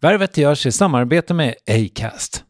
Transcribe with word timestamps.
Värvet 0.00 0.36
görs 0.36 0.66
i 0.66 0.72
samarbete 0.72 1.34
med 1.34 1.54
Acast. 1.66 2.44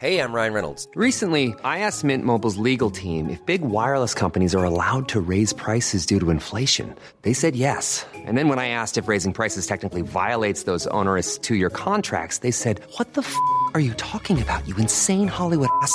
Hey, 0.00 0.18
I'm 0.18 0.32
Ryan 0.34 0.54
Reynolds. 0.54 0.88
Recently, 0.96 1.54
I 1.62 1.78
asked 1.78 2.04
Mint 2.04 2.24
Mobile's 2.24 2.56
legal 2.56 2.90
team 2.90 3.30
if 3.30 3.38
big 3.46 3.60
wireless 3.60 4.14
companies 4.14 4.54
are 4.54 4.64
allowed 4.64 5.08
to 5.08 5.20
raise 5.20 5.54
prices 5.54 6.06
due 6.06 6.18
to 6.18 6.30
inflation. 6.30 6.94
They 7.22 7.34
said 7.34 7.54
yes. 7.54 8.06
And 8.26 8.36
then 8.36 8.48
when 8.48 8.58
I 8.58 8.68
asked 8.68 9.02
if 9.02 9.08
raising 9.08 9.32
prices 9.32 9.66
technically 9.66 10.02
violates 10.02 10.64
those 10.64 10.88
onerous 10.90 11.38
two-year 11.38 11.70
contracts, 11.70 12.38
they 12.38 12.52
said, 12.52 12.80
"What 12.98 13.12
the 13.12 13.20
f*** 13.20 13.34
are 13.74 13.80
you 13.80 13.92
talking 13.94 14.42
about? 14.42 14.66
You 14.66 14.74
insane 14.78 15.28
Hollywood 15.28 15.70
ass." 15.82 15.94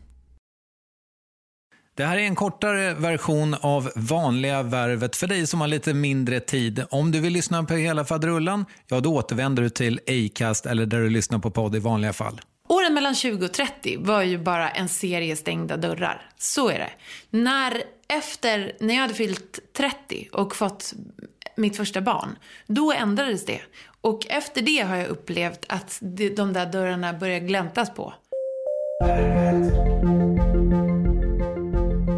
Det 1.95 2.05
här 2.05 2.17
är 2.17 2.21
en 2.21 2.35
kortare 2.35 2.93
version 2.93 3.55
av 3.61 3.91
vanliga 3.95 4.63
värvet 4.63 5.15
för 5.15 5.27
dig 5.27 5.47
som 5.47 5.61
har 5.61 5.67
lite 5.67 5.93
mindre 5.93 6.39
tid. 6.39 6.85
Om 6.89 7.11
du 7.11 7.19
vill 7.19 7.33
lyssna 7.33 7.63
på 7.63 7.73
hela 7.73 8.05
fadrullan, 8.05 8.65
ja 8.87 8.99
då 8.99 9.15
återvänder 9.15 9.63
du 9.63 9.69
till 9.69 9.99
Acast 10.07 10.65
eller 10.65 10.85
där 10.85 10.99
du 10.99 11.09
lyssnar 11.09 11.39
på 11.39 11.51
podd 11.51 11.75
i 11.75 11.79
vanliga 11.79 12.13
fall. 12.13 12.41
Åren 12.67 12.93
mellan 12.93 13.15
20 13.15 13.45
och 13.45 13.53
30 13.53 13.97
var 13.99 14.21
ju 14.21 14.37
bara 14.37 14.69
en 14.69 14.87
serie 14.87 15.35
stängda 15.35 15.77
dörrar. 15.77 16.29
Så 16.37 16.69
är 16.69 16.79
det. 16.79 16.91
När, 17.29 17.83
efter, 18.07 18.75
när 18.79 18.93
jag 18.93 19.01
hade 19.01 19.13
fyllt 19.13 19.59
30 19.77 20.27
och 20.31 20.55
fått 20.55 20.93
mitt 21.55 21.77
första 21.77 22.01
barn, 22.01 22.35
då 22.67 22.93
ändrades 22.93 23.45
det. 23.45 23.61
Och 24.01 24.27
efter 24.29 24.61
det 24.61 24.79
har 24.79 24.95
jag 24.95 25.07
upplevt 25.07 25.65
att 25.69 25.99
de 26.35 26.53
där 26.53 26.65
dörrarna 26.65 27.13
börjar 27.13 27.39
gläntas 27.39 27.93
på. 27.93 28.13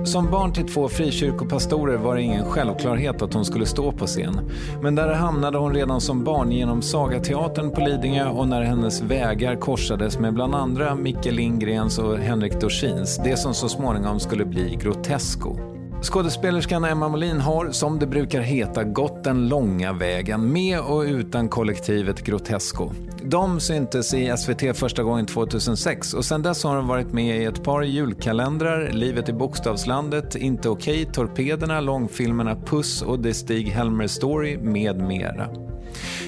Som 0.04 0.32
barn 0.32 0.54
till 0.54 0.68
två 0.68 0.90
frikyrkopastorer 0.90 1.98
var 1.98 2.16
det 2.16 2.22
ingen 2.22 2.46
självklarhet 2.46 3.22
att 3.22 3.34
hon 3.34 3.46
skulle 3.46 3.66
stå 3.66 3.92
på 3.92 4.06
scen. 4.06 4.40
Men 4.82 4.96
där 4.96 5.14
hamnade 5.14 5.58
hon 5.58 5.74
redan 5.74 6.02
som 6.02 6.24
barn 6.24 6.52
genom 6.52 6.82
Sagateatern 6.82 7.72
på 7.72 7.82
Lidingö 7.82 8.30
och 8.30 8.48
när 8.48 8.62
hennes 8.62 9.02
vägar 9.02 9.56
korsades 9.56 10.20
med 10.20 10.34
bland 10.34 10.56
andra 10.56 10.96
Micke 10.96 11.26
Lindgrens 11.32 12.00
och 12.00 12.18
Henrik 12.18 12.62
Dorsins, 12.62 13.22
det 13.24 13.38
som 13.38 13.54
så 13.54 13.70
småningom 13.70 14.20
skulle 14.20 14.46
bli 14.46 14.78
Grotesco. 14.82 15.58
Skådespelerskan 16.02 16.86
Emma 16.86 17.10
Molin 17.10 17.40
har, 17.40 17.72
som 17.72 18.00
det 18.00 18.08
brukar 18.08 18.42
heta, 18.42 18.84
gått 18.84 19.24
den 19.24 19.48
långa 19.48 19.94
vägen 19.94 20.52
med 20.52 20.80
och 20.80 21.02
utan 21.02 21.50
kollektivet 21.50 22.24
Grotesco. 22.24 22.92
De 23.26 23.60
syntes 23.60 24.14
i 24.14 24.38
SVT 24.38 24.78
första 24.78 25.04
gången 25.04 25.26
2006 25.26 26.14
och 26.14 26.26
sedan 26.26 26.42
dess 26.42 26.64
har 26.64 26.76
de 26.76 26.88
varit 26.88 27.14
med 27.14 27.42
i 27.42 27.46
ett 27.46 27.64
par 27.64 27.82
julkalendrar, 27.82 28.90
Livet 28.92 29.30
i 29.30 29.34
bokstavslandet, 29.34 30.36
Inte 30.36 30.70
okej, 30.70 31.06
Torpederna, 31.14 31.82
långfilmerna 31.82 32.56
Puss 32.56 33.02
och 33.02 33.24
The 33.24 33.34
Stig-Helmer 33.34 34.08
Story 34.08 34.58
med 34.58 34.98
mera. 34.98 35.73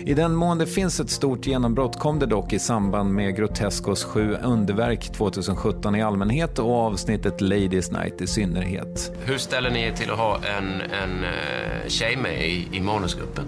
I 0.05 0.13
den 0.13 0.35
mån 0.35 0.57
det 0.57 0.65
finns 0.65 0.99
ett 0.99 1.09
stort 1.09 1.47
genombrott 1.47 1.99
kom 1.99 2.19
det 2.19 2.25
dock 2.25 2.53
i 2.53 2.59
samband 2.59 3.13
med 3.13 3.35
Grotescos 3.35 4.03
sju 4.03 4.37
underverk 4.43 5.11
2017 5.13 5.95
i 5.95 6.01
allmänhet 6.01 6.59
och 6.59 6.73
avsnittet 6.73 7.41
Ladies 7.41 7.91
Night 7.91 8.21
i 8.21 8.27
synnerhet. 8.27 9.11
Hur 9.25 9.37
ställer 9.37 9.71
ni 9.71 9.81
er 9.81 9.91
till 9.91 10.11
att 10.11 10.17
ha 10.17 10.35
en, 10.57 10.81
en 10.81 11.23
uh, 11.23 11.87
tjej 11.87 12.17
med 12.17 12.47
i, 12.47 12.67
i 12.71 12.81
manusgruppen? 12.81 13.45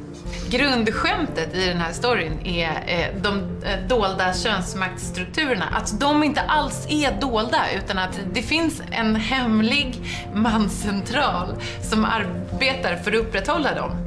Grundskämtet 0.50 1.56
i 1.56 1.66
den 1.66 1.78
här 1.78 1.94
storyn 1.94 2.40
är 2.44 2.84
eh, 2.88 3.22
de 3.22 3.40
eh, 3.66 3.88
dolda 3.88 4.34
könsmaktsstrukturerna. 4.34 5.66
Att 5.66 6.00
de 6.00 6.24
inte 6.24 6.42
alls 6.42 6.88
är 6.90 7.22
dolda 7.22 7.66
utan 7.78 7.98
att 7.98 8.20
det 8.34 8.42
finns 8.42 8.82
en 8.92 9.16
hemlig 9.16 9.96
manscentral 10.34 11.48
som 11.82 12.06
arbetar 12.06 12.96
för 12.96 13.12
att 13.12 13.18
upprätthålla 13.18 13.76
dem. 13.76 14.07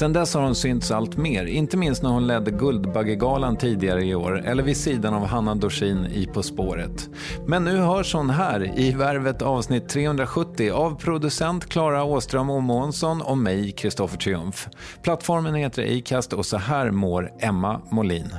Sen 0.00 0.12
dess 0.12 0.34
har 0.34 0.42
hon 0.42 0.54
synts 0.54 0.90
allt 0.90 1.16
mer, 1.16 1.44
inte 1.44 1.76
minst 1.76 2.02
när 2.02 2.10
hon 2.10 2.26
ledde 2.26 2.50
Guldbaggegalan 2.50 3.56
tidigare 3.56 4.04
i 4.04 4.14
år 4.14 4.46
eller 4.46 4.62
vid 4.62 4.76
sidan 4.76 5.14
av 5.14 5.26
Hanna 5.26 5.54
Dorsin 5.54 6.06
i 6.06 6.26
På 6.26 6.42
spåret. 6.42 7.08
Men 7.46 7.64
nu 7.64 7.76
hörs 7.76 8.14
hon 8.14 8.30
här 8.30 8.78
i 8.78 8.92
Värvet 8.92 9.42
avsnitt 9.42 9.88
370 9.88 10.70
av 10.70 11.00
producent 11.00 11.68
Klara 11.68 12.04
Åström 12.04 12.50
och 12.50 12.62
Månsson 12.62 13.22
och 13.22 13.38
mig, 13.38 13.72
Kristoffer 13.72 14.18
Triumf. 14.18 14.68
Plattformen 15.02 15.54
heter 15.54 15.98
Acast 15.98 16.32
och 16.32 16.46
så 16.46 16.56
här 16.56 16.90
mår 16.90 17.32
Emma 17.40 17.80
Molin. 17.90 18.34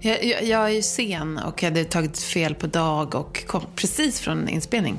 Jag, 0.00 0.24
jag, 0.24 0.44
jag 0.44 0.64
är 0.64 0.68
ju 0.68 0.82
sen 0.82 1.38
och 1.38 1.62
hade 1.62 1.84
tagit 1.84 2.18
fel 2.18 2.54
på 2.54 2.66
dag 2.66 3.14
och 3.14 3.46
kom 3.46 3.62
precis 3.76 4.20
från 4.20 4.48
inspelning. 4.48 4.98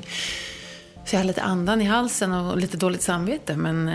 Så 1.04 1.14
jag 1.16 1.20
har 1.20 1.24
lite 1.24 1.42
andan 1.42 1.80
i 1.80 1.84
halsen 1.84 2.32
och 2.32 2.56
lite 2.58 2.76
dåligt 2.76 3.02
samvete, 3.02 3.56
men 3.56 3.88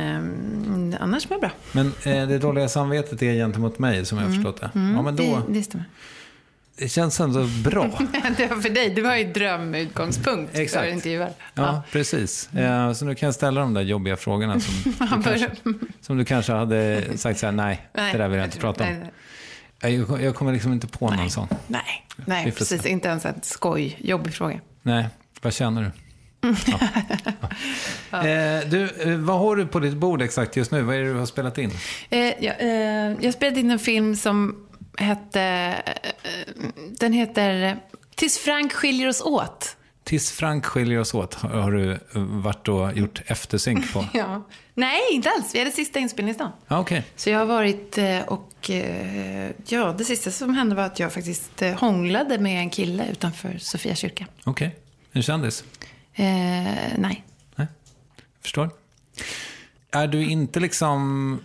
eh, 0.94 1.01
annars 1.01 1.29
mår 1.29 1.33
jag 1.35 1.41
bra. 1.41 1.51
Men 1.71 1.88
eh, 2.03 2.27
det 2.27 2.38
dåliga 2.39 2.69
samvetet 2.69 3.21
är 3.21 3.33
gentemot 3.33 3.79
mig, 3.79 4.06
som 4.06 4.17
jag 4.17 4.25
har 4.25 4.33
förstått 4.33 4.61
det. 4.61 4.71
Mm, 4.75 4.95
ja, 4.95 5.01
men 5.01 5.15
då, 5.15 5.23
det, 5.47 5.53
det 5.53 5.63
stämmer. 5.63 5.85
Det 6.77 6.89
känns 6.89 7.19
ändå 7.19 7.44
bra. 7.63 7.83
det 8.38 8.47
var 8.47 8.61
för 8.61 8.69
dig, 8.69 8.89
det 8.89 9.01
var 9.01 9.15
ju 9.15 9.23
drömutgångspunkt 9.33 10.53
för 10.56 10.61
Exakt. 10.61 10.88
intervjuer. 10.91 11.29
Ja, 11.53 11.81
precis. 11.91 12.53
Eh, 12.53 12.94
Så 12.94 13.06
nu 13.06 13.15
kan 13.15 13.27
jag 13.27 13.33
ställa 13.35 13.61
de 13.61 13.73
där 13.73 13.81
jobbiga 13.81 14.17
frågorna 14.17 14.59
som, 14.59 14.73
du 15.00 15.23
kanske, 15.23 15.50
som 16.01 16.17
du 16.17 16.25
kanske 16.25 16.53
hade 16.53 17.03
sagt 17.17 17.39
så 17.39 17.45
här, 17.45 17.53
nej, 17.53 17.89
Nej, 17.94 18.11
det 18.11 18.17
där 18.17 18.27
vill 18.27 18.38
jag 18.38 18.47
inte 18.47 18.57
tror- 18.59 18.73
prata 18.73 18.83
om. 18.83 18.89
nej, 19.00 19.11
nej. 19.83 19.95
Jag, 20.09 20.21
jag 20.23 20.35
kommer 20.35 20.53
liksom 20.53 20.73
inte 20.73 20.88
på 20.88 21.09
någon 21.11 21.29
sån. 21.29 21.47
Nej, 21.67 22.06
Vi 22.17 22.23
nej 22.27 22.51
får 22.51 22.57
precis. 22.57 22.85
Inte 22.85 23.07
ens 23.07 23.25
ett 23.25 23.45
skoj. 23.45 23.97
Jobbig 24.00 24.33
fråga. 24.33 24.59
Nej, 24.81 25.06
vad 25.41 25.53
känner 25.53 25.81
du? 25.83 25.91
Ja. 26.41 26.50
Ja. 26.65 26.80
Eh, 28.27 28.68
du, 28.69 28.89
eh, 29.03 29.18
vad 29.18 29.39
har 29.39 29.56
du 29.56 29.68
på 29.68 29.80
ditt 29.80 29.94
bord 29.94 30.21
exakt 30.21 30.56
just 30.56 30.71
nu? 30.71 30.81
Vad 30.81 30.95
är 30.95 31.00
det 31.00 31.13
du 31.13 31.19
har 31.19 31.25
spelat 31.25 31.57
in? 31.57 31.71
Eh, 32.09 32.19
jag, 32.19 32.56
eh, 32.59 33.15
jag 33.21 33.33
spelade 33.33 33.59
in 33.59 33.71
en 33.71 33.80
film 33.80 34.15
som 34.15 34.68
hette... 34.97 35.41
Eh, 35.86 36.63
den 37.00 37.13
heter 37.13 37.77
Tills 38.15 38.38
Frank 38.38 38.74
skiljer 38.74 39.07
oss 39.07 39.21
åt. 39.21 39.75
Tills 40.03 40.31
Frank 40.31 40.65
skiljer 40.65 41.00
oss 41.00 41.13
åt 41.13 41.33
har 41.33 41.71
du 41.71 41.91
eh, 41.91 41.97
varit 42.15 42.68
och 42.68 42.97
gjort 42.97 43.21
eftersynk 43.25 43.94
på. 43.94 44.06
Ja. 44.13 44.47
Nej, 44.74 45.01
inte 45.12 45.30
alls. 45.30 45.56
Vi 45.56 45.59
hade 45.59 45.71
sista 45.71 46.00
inspelningsdagen. 46.00 46.51
Ja, 46.68 46.80
Okej. 46.80 47.03
Så 47.15 47.30
jag 47.30 47.39
har 47.39 47.45
varit 47.45 47.97
och... 48.27 48.69
Ja, 49.68 49.95
det 49.97 50.06
sista 50.06 50.31
som 50.31 50.53
hände 50.53 50.75
var 50.75 50.83
att 50.83 51.00
jag 51.00 51.13
faktiskt 51.13 51.63
hånglade 51.77 52.39
med 52.39 52.59
en 52.59 52.69
kille 52.69 53.07
utanför 53.12 53.57
Sofia 53.59 53.95
kyrka. 53.95 54.25
Okej. 54.44 54.75
En 55.12 55.24
kändis? 55.24 55.63
Eh, 56.13 56.25
nej. 56.97 57.25
Nej, 57.56 57.67
förstår. 58.41 58.69
Är 59.91 60.07
du 60.07 60.29
inte 60.29 60.59
liksom 60.59 61.39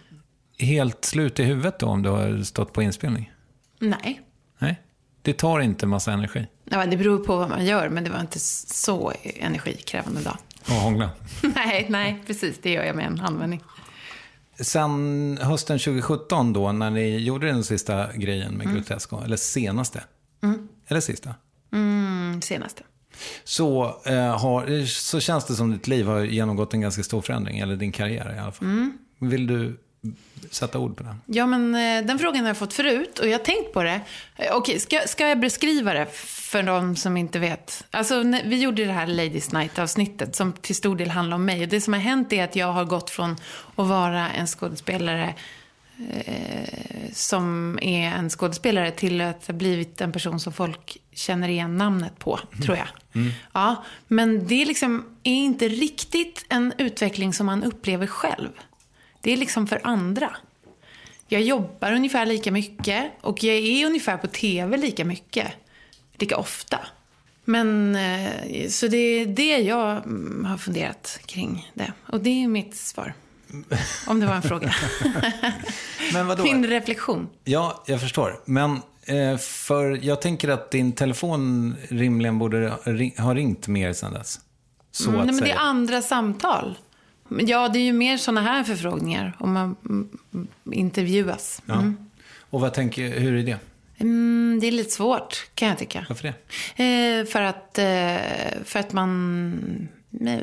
helt 0.58 1.04
slut 1.04 1.40
i 1.40 1.42
huvudet 1.44 1.78
då 1.78 1.86
om 1.86 2.02
du 2.02 2.08
har 2.08 2.42
stått 2.42 2.72
på 2.72 2.82
inspelning? 2.82 3.32
Nej. 3.78 4.20
Nej, 4.58 4.80
det 5.22 5.32
tar 5.32 5.60
inte 5.60 5.86
massa 5.86 6.12
energi 6.12 6.46
Ja, 6.64 6.86
det 6.86 6.96
beror 6.96 7.18
på 7.24 7.36
vad 7.36 7.48
man 7.50 7.66
gör, 7.66 7.88
men 7.88 8.04
det 8.04 8.10
var 8.10 8.20
inte 8.20 8.38
så 8.38 9.12
energikrävande 9.24 10.20
dag. 10.20 10.36
att 10.62 10.68
hångla. 10.82 11.10
nej, 11.54 11.86
nej, 11.90 12.22
precis. 12.26 12.58
Det 12.62 12.70
gör 12.70 12.84
jag 12.84 12.96
med 12.96 13.06
en 13.06 13.18
handvändning. 13.18 13.62
Sen 14.60 15.38
hösten 15.42 15.78
2017 15.78 16.52
då, 16.52 16.72
när 16.72 16.90
ni 16.90 17.16
gjorde 17.18 17.46
den 17.46 17.64
sista 17.64 18.12
grejen 18.12 18.54
med 18.54 18.72
Grotesco, 18.74 19.20
eller 19.24 19.36
senaste, 19.36 20.04
eller 20.88 21.00
sista, 21.00 21.34
Mm, 21.72 22.42
senaste. 22.42 22.82
Så, 23.44 24.00
eh, 24.04 24.38
har, 24.38 24.86
så 24.86 25.20
känns 25.20 25.44
det 25.44 25.54
som 25.54 25.72
ditt 25.72 25.86
liv 25.86 26.06
har 26.06 26.20
genomgått 26.20 26.74
en 26.74 26.80
ganska 26.80 27.02
stor 27.02 27.22
förändring, 27.22 27.58
eller 27.58 27.76
din 27.76 27.92
karriär 27.92 28.34
i 28.36 28.38
alla 28.38 28.52
fall. 28.52 28.90
Vill 29.18 29.46
du 29.46 29.76
sätta 30.50 30.78
ord 30.78 30.96
på 30.96 31.02
det? 31.02 31.16
Ja, 31.26 31.46
men 31.46 31.74
eh, 31.74 32.06
den 32.06 32.18
frågan 32.18 32.40
har 32.40 32.48
jag 32.48 32.56
fått 32.56 32.72
förut 32.72 33.18
och 33.18 33.26
jag 33.26 33.32
har 33.32 33.44
tänkt 33.44 33.72
på 33.72 33.82
det. 33.82 34.00
Eh, 34.36 34.56
Okej, 34.56 34.80
ska, 34.80 35.00
ska 35.06 35.28
jag 35.28 35.40
beskriva 35.40 35.92
det 35.94 36.06
för 36.12 36.62
de 36.62 36.96
som 36.96 37.16
inte 37.16 37.38
vet? 37.38 37.84
Alltså, 37.90 38.22
när, 38.22 38.42
vi 38.44 38.60
gjorde 38.60 38.84
det 38.84 38.92
här 38.92 39.06
Ladies 39.06 39.52
Night-avsnittet 39.52 40.36
som 40.36 40.52
till 40.52 40.74
stor 40.74 40.96
del 40.96 41.10
handlar 41.10 41.34
om 41.34 41.44
mig. 41.44 41.62
Och 41.62 41.68
det 41.68 41.80
som 41.80 41.92
har 41.92 42.00
hänt 42.00 42.32
är 42.32 42.44
att 42.44 42.56
jag 42.56 42.72
har 42.72 42.84
gått 42.84 43.10
från 43.10 43.36
att 43.76 43.86
vara 43.86 44.30
en 44.30 44.46
skådespelare 44.46 45.34
eh, 46.10 47.12
som 47.12 47.78
är 47.82 48.08
en 48.08 48.30
skådespelare 48.30 48.90
till 48.90 49.20
att 49.20 49.46
ha 49.46 49.54
blivit 49.54 50.00
en 50.00 50.12
person 50.12 50.40
som 50.40 50.52
folk 50.52 50.96
känner 51.12 51.48
igen 51.48 51.76
namnet 51.76 52.18
på, 52.18 52.40
tror 52.64 52.76
jag. 52.76 52.88
Ja, 53.52 53.84
men 54.08 54.46
det 54.46 54.62
är 54.62 54.66
liksom 54.66 55.04
är 55.22 55.34
inte 55.34 55.68
riktigt 55.68 56.44
en 56.48 56.72
utveckling 56.78 57.32
som 57.32 57.46
man 57.46 57.62
upplever 57.62 58.06
själv. 58.06 58.48
Det 59.20 59.32
är 59.32 59.36
liksom 59.36 59.66
för 59.66 59.80
andra. 59.84 60.36
Jag 61.28 61.42
jobbar 61.42 61.92
ungefär 61.92 62.26
lika 62.26 62.52
mycket 62.52 63.12
och 63.20 63.44
jag 63.44 63.56
är 63.56 63.86
ungefär 63.86 64.16
på 64.16 64.26
tv 64.26 64.76
lika 64.76 65.04
mycket. 65.04 65.52
Lika 66.16 66.36
ofta. 66.36 66.78
Men, 67.44 67.96
eh, 67.96 68.68
så 68.68 68.88
det 68.88 68.96
är 68.96 69.26
det 69.26 69.58
jag 69.58 69.96
mm, 69.96 70.44
har 70.44 70.58
funderat 70.58 71.20
kring 71.26 71.70
det. 71.74 71.92
Och 72.06 72.20
det 72.20 72.44
är 72.44 72.48
mitt 72.48 72.76
svar. 72.76 73.14
Om 74.06 74.20
det 74.20 74.26
var 74.26 74.34
en 74.34 74.42
fråga. 74.42 74.74
Men 76.12 76.26
vadå? 76.26 76.42
Min 76.42 76.66
reflektion. 76.66 77.28
Ja, 77.44 77.82
jag 77.86 78.00
förstår. 78.00 78.40
Men 78.44 78.80
eh, 79.06 79.36
för 79.38 79.98
jag 80.04 80.20
tänker 80.22 80.48
att 80.48 80.70
din 80.70 80.92
telefon 80.92 81.74
rimligen 81.88 82.38
borde 82.38 82.72
ha 83.18 83.34
ringt 83.34 83.68
mer 83.68 83.92
sedan 83.92 84.12
dess. 84.12 84.40
Så 84.92 85.08
Mm, 85.08 85.20
att 85.20 85.26
nej, 85.26 85.34
men 85.34 85.44
det 85.44 85.50
är 85.50 85.58
andra 85.58 86.02
samtal. 86.02 86.78
Ja, 87.40 87.68
det 87.68 87.78
är 87.78 87.82
ju 87.84 87.92
mer 87.92 88.16
sådana 88.16 88.40
här 88.42 88.64
förfrågningar 88.64 89.36
om 89.40 89.52
man 89.52 89.76
mm, 89.84 90.08
mm, 90.34 90.48
intervjuas. 90.72 91.62
Ja. 91.66 91.84
Och 92.50 92.60
vad 92.60 92.74
tänker, 92.74 93.20
hur 93.20 93.34
är 93.38 93.42
det? 93.42 93.58
Mm, 93.98 94.58
det 94.60 94.66
är 94.66 94.72
lite 94.72 94.90
svårt, 94.90 95.46
kan 95.54 95.68
jag 95.68 95.78
tycka. 95.78 96.06
Varför 96.08 96.34
det? 96.76 96.84
Eh, 96.84 97.26
för, 97.26 97.42
att, 97.42 97.78
eh, 97.78 98.62
för 98.64 98.78
att 98.78 98.92
man... 98.92 99.88
eh, 100.26 100.38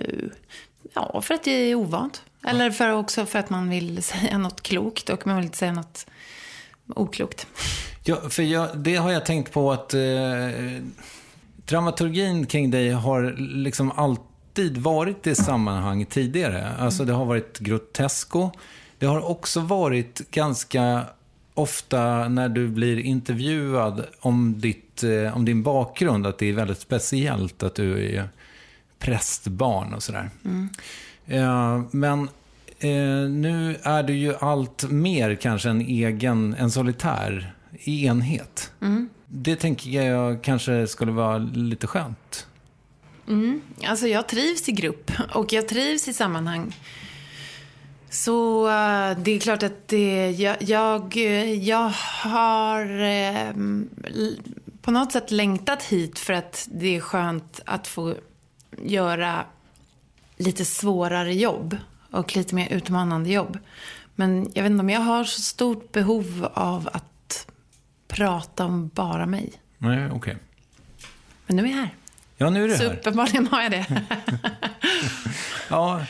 Ja, 0.93 1.21
för 1.21 1.33
att 1.33 1.43
det 1.43 1.51
är 1.51 1.75
ovant. 1.75 2.23
Eller 2.47 2.71
för 2.71 2.91
också 2.91 3.25
för 3.25 3.39
att 3.39 3.49
man 3.49 3.69
vill 3.69 4.03
säga 4.03 4.37
något 4.37 4.61
klokt 4.61 5.09
och 5.09 5.27
man 5.27 5.35
vill 5.35 5.45
inte 5.45 5.57
säga 5.57 5.73
något 5.73 6.05
oklokt. 6.87 7.47
Ja, 8.03 8.29
för 8.29 8.43
jag, 8.43 8.77
det 8.77 8.95
har 8.95 9.11
jag 9.11 9.25
tänkt 9.25 9.53
på 9.53 9.71
att 9.71 9.93
eh, 9.93 10.01
dramaturgin 11.65 12.45
kring 12.45 12.71
dig 12.71 12.91
har 12.91 13.35
liksom 13.37 13.91
alltid 13.91 14.77
varit 14.77 15.27
i 15.27 15.35
sammanhang 15.35 16.05
tidigare. 16.05 16.71
Alltså 16.79 17.05
det 17.05 17.13
har 17.13 17.25
varit 17.25 17.59
grotesko. 17.59 18.51
Det 18.99 19.05
har 19.05 19.29
också 19.29 19.59
varit 19.59 20.31
ganska 20.31 21.05
ofta 21.53 22.27
när 22.27 22.49
du 22.49 22.67
blir 22.67 22.99
intervjuad 22.99 24.05
om, 24.19 24.59
ditt, 24.59 25.03
eh, 25.03 25.37
om 25.37 25.45
din 25.45 25.63
bakgrund, 25.63 26.27
att 26.27 26.37
det 26.37 26.49
är 26.49 26.53
väldigt 26.53 26.79
speciellt 26.79 27.63
att 27.63 27.75
du 27.75 28.15
är 28.15 28.29
prästbarn 28.99 29.93
och 29.93 30.03
sådär. 30.03 30.29
Eh, 30.45 30.51
men 31.91 32.29
eh, 32.79 33.29
nu 33.29 33.77
är 33.83 34.03
du 34.03 34.13
ju 34.13 34.35
allt 34.35 34.83
mer 34.91 35.35
kanske 35.35 35.69
en 35.69 35.81
egen, 35.81 36.55
en 36.59 36.71
solitär 36.71 37.55
enhet. 37.85 38.71
Det 39.27 39.55
tänker 39.55 39.89
jag 39.89 40.43
kanske 40.43 40.87
skulle 40.87 41.11
vara 41.11 41.37
lite 41.37 41.87
skönt. 41.87 42.47
Alltså 43.85 44.07
jag 44.07 44.27
trivs 44.27 44.69
i 44.69 44.71
grupp 44.71 45.11
och 45.33 45.53
jag 45.53 45.67
trivs 45.67 46.07
i 46.07 46.13
sammanhang. 46.13 46.75
Så 48.09 48.67
eh, 48.67 49.17
det 49.17 49.31
är 49.31 49.39
klart 49.39 49.63
att 49.63 49.87
det, 49.87 50.31
jag, 50.31 50.57
jag, 50.59 51.17
eh, 51.17 51.53
jag 51.53 51.91
har 52.23 53.01
eh, 53.01 53.53
på 54.81 54.91
något 54.91 55.11
sätt 55.11 55.31
längtat 55.31 55.83
hit 55.83 56.19
för 56.19 56.33
att 56.33 56.67
det 56.71 56.95
är 56.95 56.99
skönt 56.99 57.59
att 57.65 57.87
få 57.87 58.15
göra 58.83 59.45
lite 60.41 60.65
svårare 60.65 61.33
jobb 61.33 61.77
och 62.11 62.35
lite 62.35 62.55
mer 62.55 62.67
utmanande 62.69 63.29
jobb. 63.29 63.57
Men 64.15 64.51
jag 64.53 64.63
vet 64.63 64.69
inte 64.71 64.81
om 64.81 64.89
jag 64.89 65.01
har 65.01 65.23
så 65.23 65.41
stort 65.41 65.91
behov 65.91 66.47
av 66.53 66.89
att 66.93 67.47
prata 68.07 68.65
om 68.65 68.87
bara 68.87 69.25
mig. 69.25 69.51
Nej, 69.77 70.09
okej. 70.11 70.37
Men 71.47 71.55
nu 71.55 71.63
är 71.63 71.67
jag 71.69 71.77
här. 71.77 71.89
Ja, 72.37 72.49
nu 72.49 72.63
är 72.63 72.67
du 72.67 72.75
Så 72.77 72.83
här. 72.83 72.93
uppenbarligen 72.93 73.47
har 73.47 73.61
jag 73.61 73.71
det. 73.71 73.85
Ja, 75.69 76.01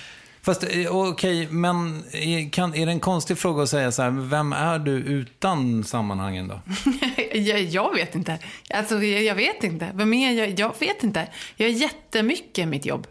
fast 0.41 0.63
eh, 0.63 0.95
okej, 0.95 1.47
men 1.51 2.03
är, 2.11 2.49
kan, 2.49 2.75
är 2.75 2.85
det 2.85 2.91
en 2.91 2.99
konstig 2.99 3.37
fråga 3.37 3.63
att 3.63 3.69
säga 3.69 3.91
så 3.91 4.01
här, 4.01 4.09
vem 4.09 4.53
är 4.53 4.79
du 4.79 4.91
utan 4.91 5.83
sammanhangen 5.83 6.47
då? 6.47 6.61
jag, 7.33 7.61
jag 7.61 7.93
vet 7.95 8.15
inte. 8.15 8.39
Alltså, 8.69 9.03
jag, 9.03 9.23
jag 9.23 9.35
vet 9.35 9.63
inte. 9.63 9.91
Vem 9.93 10.13
är 10.13 10.31
jag? 10.31 10.59
Jag 10.59 10.79
vet 10.79 11.03
inte. 11.03 11.27
Jag 11.55 11.69
är 11.69 11.73
jättemycket 11.73 12.57
i 12.63 12.65
mitt 12.65 12.85
jobb, 12.85 13.07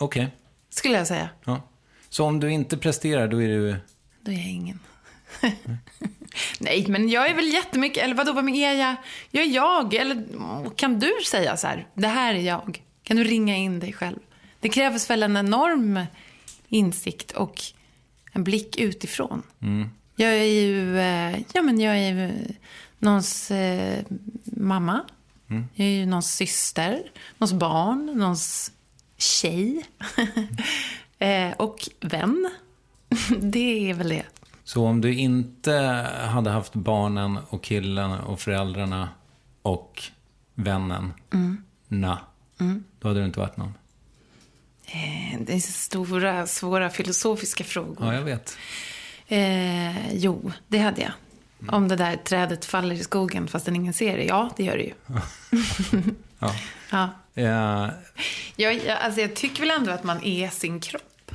Okej, 0.00 0.28
skulle 0.70 0.98
jag 0.98 1.06
säga. 1.06 1.28
ja. 1.44 1.62
Så 2.08 2.24
om 2.24 2.40
du 2.40 2.52
inte 2.52 2.76
presterar, 2.76 3.28
då 3.28 3.42
är 3.42 3.48
du... 3.48 3.76
Då 4.20 4.30
är 4.32 4.36
jag 4.36 4.50
ingen. 4.50 4.78
Nej, 6.60 6.86
men 6.88 7.08
jag 7.08 7.30
är 7.30 7.34
väl 7.34 7.52
jättemycket, 7.52 8.04
eller 8.04 8.14
vadå, 8.14 8.32
vem 8.32 8.48
är 8.48 8.72
jag? 8.72 8.96
Jag 9.30 9.44
är 9.44 9.48
jag, 9.48 9.94
eller 9.94 10.24
kan 10.76 10.98
du 10.98 11.12
säga 11.26 11.56
så 11.56 11.66
här, 11.66 11.86
det 11.94 12.08
här 12.08 12.34
är 12.34 12.38
jag? 12.40 12.82
Kan 13.02 13.16
du 13.16 13.24
ringa 13.24 13.56
in 13.56 13.80
dig 13.80 13.92
själv? 13.92 14.18
Det 14.60 14.68
krävs 14.68 15.10
väl 15.10 15.22
en 15.22 15.36
enorm 15.36 16.00
insikt 16.68 17.32
och 17.32 17.62
en 18.32 18.44
blick 18.44 18.78
utifrån. 18.78 19.42
Jag 20.16 20.30
är 20.34 20.44
ju, 20.44 20.98
eh, 20.98 21.40
ja 21.52 21.62
men 21.62 21.80
jag 21.80 21.98
är 21.98 22.12
ju 22.12 22.32
någons 22.98 23.50
eh, 23.50 24.04
mamma. 24.44 25.00
Jag 25.74 25.86
är 25.86 25.90
ju 25.90 26.06
någons 26.06 26.34
syster, 26.34 27.02
någons 27.38 27.52
barn, 27.52 28.06
någons 28.14 28.72
tjej. 29.20 29.84
eh, 31.18 31.50
och 31.56 31.88
vän. 32.00 32.50
det 33.40 33.90
är 33.90 33.94
väl 33.94 34.08
det. 34.08 34.22
Så 34.64 34.86
om 34.86 35.00
du 35.00 35.14
inte 35.14 35.72
hade 36.28 36.50
haft 36.50 36.74
barnen 36.74 37.38
och 37.48 37.62
killen 37.62 38.10
och 38.12 38.40
föräldrarna 38.40 39.08
och 39.62 40.02
vännen, 40.54 41.12
na, 41.88 42.18
då 43.00 43.08
hade 43.08 43.20
du 43.20 43.26
inte 43.26 43.38
varit 43.40 43.56
någon. 43.56 43.74
Eh, 44.86 45.40
Det 45.40 45.52
är 45.54 45.60
stora, 45.60 46.46
svåra 46.46 46.90
filosofiska 46.90 47.64
frågor. 47.64 48.06
Ja, 48.06 48.14
jag 48.14 48.22
vet. 48.22 48.56
Eh, 49.28 50.14
jo, 50.14 50.52
det 50.68 50.78
hade 50.78 51.00
jag. 51.02 51.12
Om 51.74 51.88
det 51.88 51.96
där 51.96 52.16
trädet 52.16 52.64
faller 52.64 52.94
i 52.94 52.98
skogen 52.98 53.48
fastän 53.48 53.76
ingen 53.76 53.92
ser 53.92 54.16
det. 54.16 54.24
Ja, 54.24 54.50
det 54.56 54.64
gör 54.64 54.76
det 54.76 54.82
ju. 54.84 54.94
Ja. 56.40 56.54
Ja. 56.90 57.08
Eh, 57.34 57.88
Jag, 58.56 58.74
jag, 58.74 58.98
alltså 58.98 59.20
jag 59.20 59.36
tycker 59.36 59.60
väl 59.60 59.70
ändå 59.70 59.90
att 59.90 60.04
man 60.04 60.24
är 60.24 60.48
sin 60.48 60.80
kropp. 60.80 61.30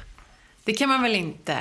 Det 0.64 0.74
kan 0.74 0.90
man 0.90 1.02
väl 1.02 1.16
inte... 1.16 1.58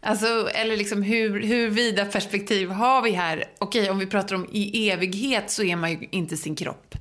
Alltså, 0.00 0.48
eller 0.50 0.76
liksom 0.76 1.02
hur, 1.02 1.42
hur 1.42 1.70
vida 1.70 2.04
perspektiv 2.04 2.68
har 2.70 3.02
vi 3.02 3.10
här? 3.10 3.44
Okej, 3.58 3.90
om 3.90 3.98
vi 3.98 4.06
pratar 4.06 4.36
om 4.36 4.48
i 4.52 4.90
evighet 4.90 5.50
så 5.50 5.62
är 5.62 5.76
man 5.76 5.90
ju 5.90 6.08
inte 6.10 6.36
sin 6.36 6.56
kropp. 6.56 6.94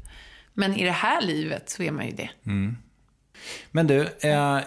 Men 0.54 0.76
i 0.76 0.84
det 0.86 0.92
här 0.92 1.22
livet 1.22 1.70
så 1.70 1.84
är 1.84 1.92
man 1.92 2.06
ju 2.06 2.12
det. 2.12 2.30
Men 3.72 3.88
du, 3.88 4.02
eh, 4.20 4.60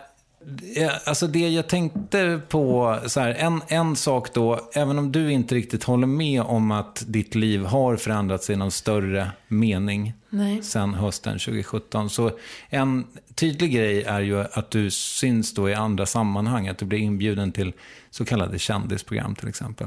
alltså 1.05 1.27
det 1.27 1.49
jag 1.49 1.69
tänkte 1.69 2.41
på, 2.49 2.99
så 3.07 3.21
här, 3.21 3.35
en, 3.35 3.63
en 3.69 3.97
sak 3.97 4.35
då, 4.35 4.71
även 4.75 4.99
om 4.99 5.13
du 5.13 5.33
inte 5.33 5.55
riktigt 5.55 5.85
håller 5.85 6.07
med 6.07 6.43
om 6.43 6.71
att 6.71 7.05
ditt 7.07 7.35
liv 7.35 7.65
har 7.65 7.97
förändrats 7.97 8.51
i 8.51 8.57
någon 8.57 8.71
större 8.71 9.31
mening 9.49 10.13
Nej. 10.31 10.63
sen 10.63 10.95
hösten 10.95 11.33
2017, 11.39 12.11
så 12.11 12.31
en 12.69 13.07
tydlig 13.35 13.73
grej 13.73 14.03
är 14.03 14.21
ju 14.21 14.41
att 14.41 14.71
du 14.71 14.91
syns 14.91 15.55
då 15.55 15.71
i 15.71 15.75
andra 15.75 16.07
sammanhang, 16.07 16.69
att 16.69 16.79
du 16.79 16.87
blir 16.87 16.99
inbjuden 16.99 17.53
till 17.53 17.73
så 18.11 18.25
kallade 18.25 18.59
kändisprogram 18.59 19.35
till 19.35 19.49
exempel. 19.49 19.87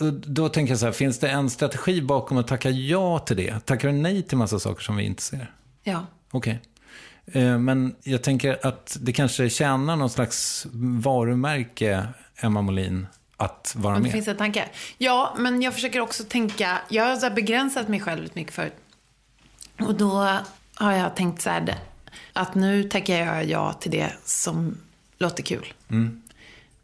Och 0.00 0.12
Då 0.12 0.48
tänker 0.48 0.72
jag 0.72 0.78
så 0.78 0.86
här, 0.86 0.92
finns 0.92 1.18
det 1.18 1.30
en 1.30 1.50
strategi 1.50 2.02
bakom 2.02 2.38
att 2.38 2.48
tacka 2.48 2.70
ja 2.70 3.18
till 3.18 3.36
det? 3.36 3.66
Tackar 3.66 3.88
du 3.88 3.94
nej 3.94 4.22
till 4.22 4.38
massa 4.38 4.58
saker 4.58 4.82
som 4.82 4.96
vi 4.96 5.04
inte 5.04 5.22
ser? 5.22 5.50
Ja. 5.82 6.06
Okej. 6.30 6.52
Eh, 6.52 6.58
Men 7.58 7.94
jag 8.02 8.22
tänker 8.22 8.66
att 8.66 8.96
det 9.00 9.12
kanske 9.12 9.50
tjänar 9.50 9.96
någon 9.96 10.10
slags 10.10 10.66
varumärke, 11.02 12.06
Emma 12.36 12.62
Molin, 12.62 13.06
att 13.36 13.74
vara 13.76 13.94
Om 13.96 14.00
det 14.00 14.06
med. 14.06 14.12
finns 14.12 14.28
en 14.28 14.36
tanke. 14.36 14.68
Ja, 14.98 15.34
men 15.38 15.62
jag 15.62 15.74
försöker 15.74 16.00
också 16.00 16.24
tänka. 16.24 16.78
Jag 16.88 17.04
har 17.04 17.30
begränsat 17.30 17.88
mig 17.88 18.00
själv 18.00 18.22
lite 18.22 18.38
mycket 18.38 18.54
förut. 18.54 18.74
Och 19.78 19.94
då 19.94 20.38
har 20.74 20.92
jag 20.92 21.16
tänkt 21.16 21.42
så 21.42 21.50
här. 21.50 21.78
Att 22.32 22.54
nu 22.54 22.82
tackar 22.82 23.16
jag 23.16 23.44
ja 23.44 23.72
till 23.72 23.90
det 23.90 24.12
som 24.24 24.78
låter 25.18 25.42
kul. 25.42 25.72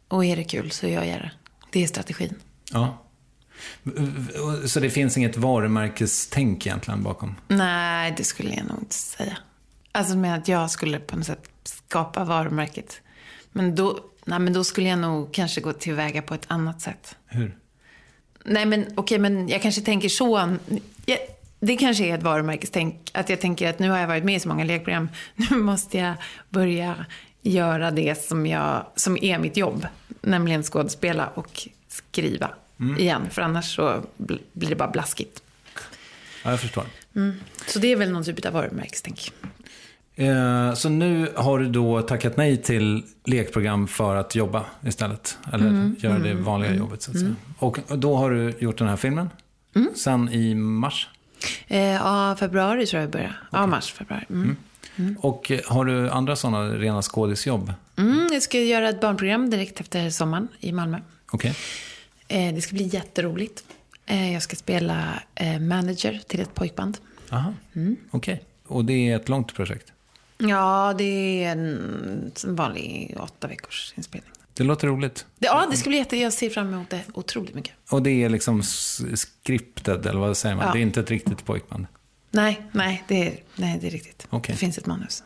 Och 0.07 0.25
är 0.25 0.35
det 0.35 0.43
kul 0.43 0.71
så 0.71 0.87
gör 0.87 1.03
jag 1.03 1.19
det. 1.19 1.31
Det 1.71 1.83
är 1.83 1.87
strategin. 1.87 2.35
Ja. 2.71 2.97
Så 4.67 4.79
det 4.79 4.89
finns 4.89 5.17
inget 5.17 5.37
varumärkestänk 5.37 6.65
egentligen 6.65 7.03
bakom? 7.03 7.35
Nej, 7.47 8.13
det 8.17 8.23
skulle 8.23 8.53
jag 8.53 8.65
nog 8.65 8.79
inte 8.79 8.95
säga. 8.95 9.37
Alltså 9.91 10.15
med 10.17 10.35
att 10.35 10.47
jag 10.47 10.71
skulle 10.71 10.99
på 10.99 11.15
något 11.15 11.25
sätt 11.25 11.49
skapa 11.63 12.23
varumärket. 12.23 13.01
Men 13.51 13.75
då, 13.75 13.99
nej, 14.25 14.39
men 14.39 14.53
då 14.53 14.63
skulle 14.63 14.89
jag 14.89 14.99
nog 14.99 15.33
kanske 15.33 15.61
gå 15.61 15.73
tillväga 15.73 16.21
på 16.21 16.33
ett 16.33 16.45
annat 16.47 16.81
sätt. 16.81 17.15
Hur? 17.27 17.57
Nej, 18.43 18.65
men 18.65 18.85
okej, 18.95 19.19
men 19.19 19.49
jag 19.49 19.61
kanske 19.61 19.81
tänker 19.81 20.09
så. 20.09 20.57
Jag, 21.05 21.17
det 21.59 21.77
kanske 21.77 22.05
är 22.05 22.15
ett 22.17 22.23
varumärkestänk. 22.23 23.09
Att 23.13 23.29
jag 23.29 23.41
tänker 23.41 23.69
att 23.69 23.79
nu 23.79 23.89
har 23.89 23.97
jag 23.99 24.07
varit 24.07 24.23
med 24.23 24.35
i 24.35 24.39
så 24.39 24.47
många 24.47 24.63
lekprogram. 24.63 25.09
Nu 25.35 25.57
måste 25.57 25.97
jag 25.97 26.13
börja 26.49 27.05
göra 27.41 27.91
det 27.91 28.23
som, 28.23 28.45
jag, 28.47 28.85
som 28.95 29.17
är 29.21 29.39
mitt 29.39 29.57
jobb. 29.57 29.87
Nämligen 30.21 30.63
skådespela 30.63 31.27
och 31.27 31.67
skriva 31.87 32.49
igen. 32.99 33.21
För 33.29 33.41
annars 33.41 33.75
så 33.75 34.03
bl- 34.17 34.41
blir 34.53 34.69
det 34.69 34.75
bara 34.75 34.91
blaskigt. 34.91 35.43
Ja, 36.43 36.49
jag 36.51 36.59
förstår. 36.59 36.83
Så 37.67 37.79
det 37.79 37.87
är 37.91 37.95
väl 37.95 38.11
någon 38.11 38.23
typ 38.23 38.45
av 38.45 38.53
varumärkestänk. 38.53 39.31
Eh, 40.15 40.73
Så 40.73 40.89
nu 40.89 41.31
har 41.35 41.59
du 41.59 41.69
då 41.69 42.01
tackat 42.01 42.37
nej 42.37 42.57
till 42.57 43.03
lekprogram 43.25 43.87
för 43.87 44.15
att 44.15 44.35
jobba 44.35 44.65
istället? 44.85 45.37
Eller 45.53 45.91
göra 45.99 46.19
det 46.19 46.33
vanliga 46.33 46.73
jobbet 46.75 47.01
så 47.01 47.11
att 47.11 47.19
säga. 47.19 47.35
Och 47.59 47.77
då 47.97 48.15
har 48.15 48.31
du 48.31 48.53
gjort 48.59 48.77
den 48.77 48.87
här 48.87 48.95
filmen? 48.95 49.29
Sen 49.95 50.29
i 50.29 50.55
mars? 50.55 51.09
Eh, 51.67 51.79
ja, 51.79 52.35
februari 52.39 52.85
tror 52.85 52.99
jag 53.01 53.07
vi 53.07 53.11
börjar. 53.11 53.39
Ja, 53.51 53.65
mars, 53.67 53.93
februari. 53.93 54.25
Mm. 54.29 54.55
Och 55.19 55.51
eh, 55.51 55.59
har 55.67 55.85
du 55.85 56.09
andra 56.09 56.35
sådana 56.35 56.73
rena 56.73 57.01
skådisjobb? 57.01 57.73
Mm, 57.97 58.27
jag 58.31 58.41
ska 58.41 58.59
göra 58.59 58.89
ett 58.89 59.01
barnprogram 59.01 59.49
direkt 59.49 59.79
efter 59.79 60.09
sommaren 60.09 60.47
i 60.59 60.71
Malmö. 60.71 60.99
Okej. 61.31 61.55
Eh, 62.27 62.53
det 62.55 62.61
ska 62.61 62.73
bli 62.75 62.83
jätteroligt. 62.87 63.63
Eh, 64.05 64.33
jag 64.33 64.41
ska 64.41 64.55
spela 64.55 65.03
eh, 65.35 65.59
manager 65.59 66.21
till 66.27 66.39
ett 66.39 66.53
pojkband. 66.55 66.97
Aha. 67.29 67.53
Okej. 68.11 68.43
Och 68.67 68.85
det 68.85 68.93
är 69.09 69.15
ett 69.15 69.29
långt 69.29 69.55
projekt? 69.55 69.91
Ja, 70.49 70.93
det 70.97 71.43
är 71.43 71.51
en, 71.51 72.31
vanlig 72.45 73.17
åtta 73.19 73.47
veckors 73.47 73.93
inspelning. 73.97 74.31
Det 74.53 74.63
låter 74.63 74.87
roligt. 74.87 75.25
Det, 75.39 75.45
ja, 75.45 75.67
det 75.71 75.77
ska 75.77 75.89
bli 75.89 75.97
jätte... 75.97 76.17
Jag 76.17 76.33
ser 76.33 76.49
fram 76.49 76.73
emot 76.73 76.89
det 76.89 77.01
otroligt 77.13 77.55
mycket. 77.55 77.73
Och 77.89 78.01
det 78.01 78.23
är 78.23 78.29
liksom 78.29 78.59
s- 78.59 79.01
scripted, 79.43 80.05
eller 80.05 80.19
vad 80.19 80.37
säger 80.37 80.55
man? 80.55 80.65
Ja. 80.67 80.73
Det 80.73 80.79
är 80.79 80.81
inte 80.81 80.99
ett 80.99 81.11
riktigt 81.11 81.45
pojkband 81.45 81.85
Nej, 82.31 82.61
nej, 82.71 83.03
det 83.07 83.27
är, 83.27 83.39
nej, 83.55 83.77
det 83.81 83.87
är 83.87 83.91
riktigt. 83.91 84.27
Okej. 84.29 84.53
Det 84.53 84.59
finns 84.59 84.77
ett 84.77 84.85
manus. 84.85 85.23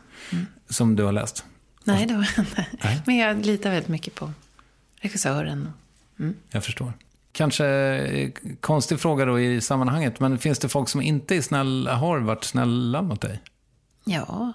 som 0.68 0.96
du 0.96 1.02
har 1.04 1.12
läst? 1.12 1.44
Nej, 1.84 2.06
det 2.06 2.14
var, 2.14 2.28
nej. 2.56 2.68
Nej. 2.84 3.02
Men 3.06 3.16
jag 3.16 3.46
litar 3.46 3.70
väldigt 3.70 3.88
mycket 3.88 4.14
på 4.14 4.32
regissören. 5.00 5.72
Jag 6.50 6.64
förstår. 6.64 6.92
Kanske 7.32 7.66
eh, 7.66 8.30
konstig 8.60 9.00
fråga 9.00 9.24
då 9.24 9.40
i 9.40 9.60
sammanhanget, 9.60 10.20
men 10.20 10.38
finns 10.38 10.58
det 10.58 10.68
folk 10.68 10.88
som 10.88 11.00
inte 11.00 11.36
är 11.36 11.42
snälla, 11.42 11.94
har 11.94 12.18
varit 12.18 12.44
snälla 12.44 13.02
mot 13.02 13.20
dig? 13.20 13.40
Ja, 14.04 14.52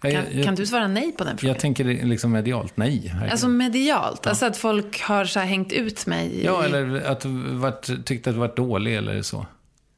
men 0.00 0.12
kan, 0.12 0.24
jag- 0.32 0.44
kan 0.44 0.54
du 0.54 0.66
svara 0.66 0.88
nej 0.88 1.12
på 1.12 1.24
den 1.24 1.38
frågan? 1.38 1.54
Jag 1.54 1.60
tänker 1.60 1.84
liksom 1.84 2.32
medialt, 2.32 2.76
nej. 2.76 3.14
Alltså 3.30 3.48
medialt, 3.48 4.26
alltså 4.26 4.46
att 4.46 4.56
folk 4.56 5.00
har 5.02 5.24
så 5.24 5.38
här 5.40 5.46
hängt 5.46 5.72
ut 5.72 6.06
mig. 6.06 6.26
i- 6.28 6.44
ja, 6.44 6.64
eller 6.64 7.00
att 7.00 7.24
varit, 7.24 8.06
tyckte 8.06 8.30
att 8.30 8.36
du 8.36 8.40
varit 8.40 8.56
dålig 8.56 8.96
eller 8.96 9.22
så. 9.22 9.46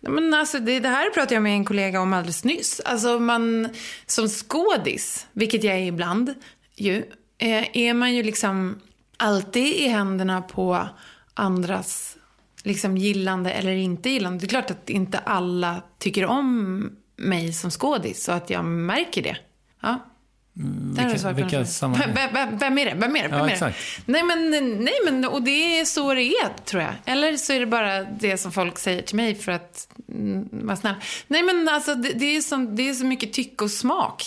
Men 0.02 0.34
alltså, 0.34 0.58
det, 0.58 0.80
det 0.80 0.88
här 0.88 1.10
pratade 1.10 1.34
jag 1.34 1.42
med 1.42 1.52
en 1.52 1.64
kollega 1.64 2.00
om 2.00 2.12
alldeles 2.12 2.44
nyss. 2.44 2.80
Alltså 2.84 3.18
man, 3.18 3.68
som 4.06 4.28
skådis, 4.28 5.26
vilket 5.32 5.64
jag 5.64 5.74
är 5.74 5.86
ibland 5.86 6.34
ju, 6.76 6.96
eh, 7.38 7.76
är 7.76 7.94
man 7.94 8.14
ju 8.14 8.22
liksom 8.22 8.80
alltid 9.16 9.66
i 9.76 9.88
händerna 9.88 10.42
på 10.42 10.88
andras 11.34 12.16
liksom 12.64 12.96
gillande 12.96 13.50
eller 13.52 13.72
inte 13.72 14.10
gillande. 14.10 14.38
Det 14.38 14.46
är 14.46 14.48
klart 14.48 14.70
att 14.70 14.90
inte 14.90 15.18
alla 15.18 15.82
tycker 15.98 16.26
om 16.26 16.90
mig 17.20 17.52
som 17.52 17.70
skådis 17.70 18.24
så 18.24 18.32
att 18.32 18.50
jag 18.50 18.64
märker 18.64 19.22
det. 19.22 19.36
Ja. 19.82 20.06
Där 20.52 21.02
har 21.02 21.08
du 21.08 21.14
vilka- 21.14 21.32
vilka 21.32 21.64
sammanhang? 21.66 22.14
Vem, 22.14 22.58
vem, 22.58 22.78
är 22.78 22.84
det? 22.84 22.94
Vem 22.94 23.16
är 23.16 23.22
det? 23.22 23.28
Vem 23.28 23.38
Ja, 23.38 23.44
är 23.44 23.46
det? 23.46 23.52
exakt. 23.52 23.78
Nej 24.06 24.22
men, 24.22 24.50
nej 24.84 24.94
men, 25.04 25.24
och 25.24 25.42
det 25.42 25.80
är 25.80 25.84
så 25.84 26.14
det 26.14 26.22
är 26.22 26.48
tror 26.64 26.82
jag. 26.82 26.92
Eller 27.04 27.36
så 27.36 27.52
är 27.52 27.60
det 27.60 27.66
bara 27.66 28.02
det 28.04 28.36
som 28.38 28.52
folk 28.52 28.78
säger 28.78 29.02
till 29.02 29.16
mig 29.16 29.34
för 29.34 29.52
att 29.52 29.88
mm, 30.08 30.48
vara 30.52 30.76
snäll. 30.76 30.94
Nej 31.26 31.42
men 31.42 31.68
alltså 31.68 31.94
det, 31.94 32.12
det, 32.12 32.36
är 32.36 32.40
som, 32.40 32.76
det 32.76 32.88
är 32.88 32.94
så 32.94 33.04
mycket 33.04 33.32
tycke 33.32 33.64
och 33.64 33.70
smak. 33.70 34.24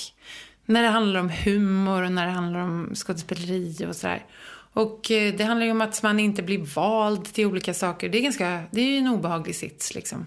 När 0.65 0.81
det 0.83 0.89
handlar 0.89 1.19
om 1.19 1.29
humor 1.29 2.03
och 2.03 2.11
när 2.11 2.25
det 2.25 2.31
handlar 2.31 2.59
om 2.59 2.91
skådespeleri 2.95 3.85
och 3.89 3.95
sådär. 3.95 4.25
Och 4.73 5.11
eh, 5.11 5.33
det 5.35 5.43
handlar 5.43 5.65
ju 5.65 5.71
om 5.71 5.81
att 5.81 6.03
man 6.03 6.19
inte 6.19 6.43
blir 6.43 6.57
vald 6.75 7.25
till 7.33 7.45
olika 7.45 7.73
saker. 7.73 8.09
Det 8.09 8.17
är, 8.17 8.21
ganska, 8.21 8.63
det 8.71 8.81
är 8.81 8.85
ju 8.85 8.97
en 8.97 9.07
obehaglig 9.07 9.55
sits 9.55 9.95
liksom. 9.95 10.25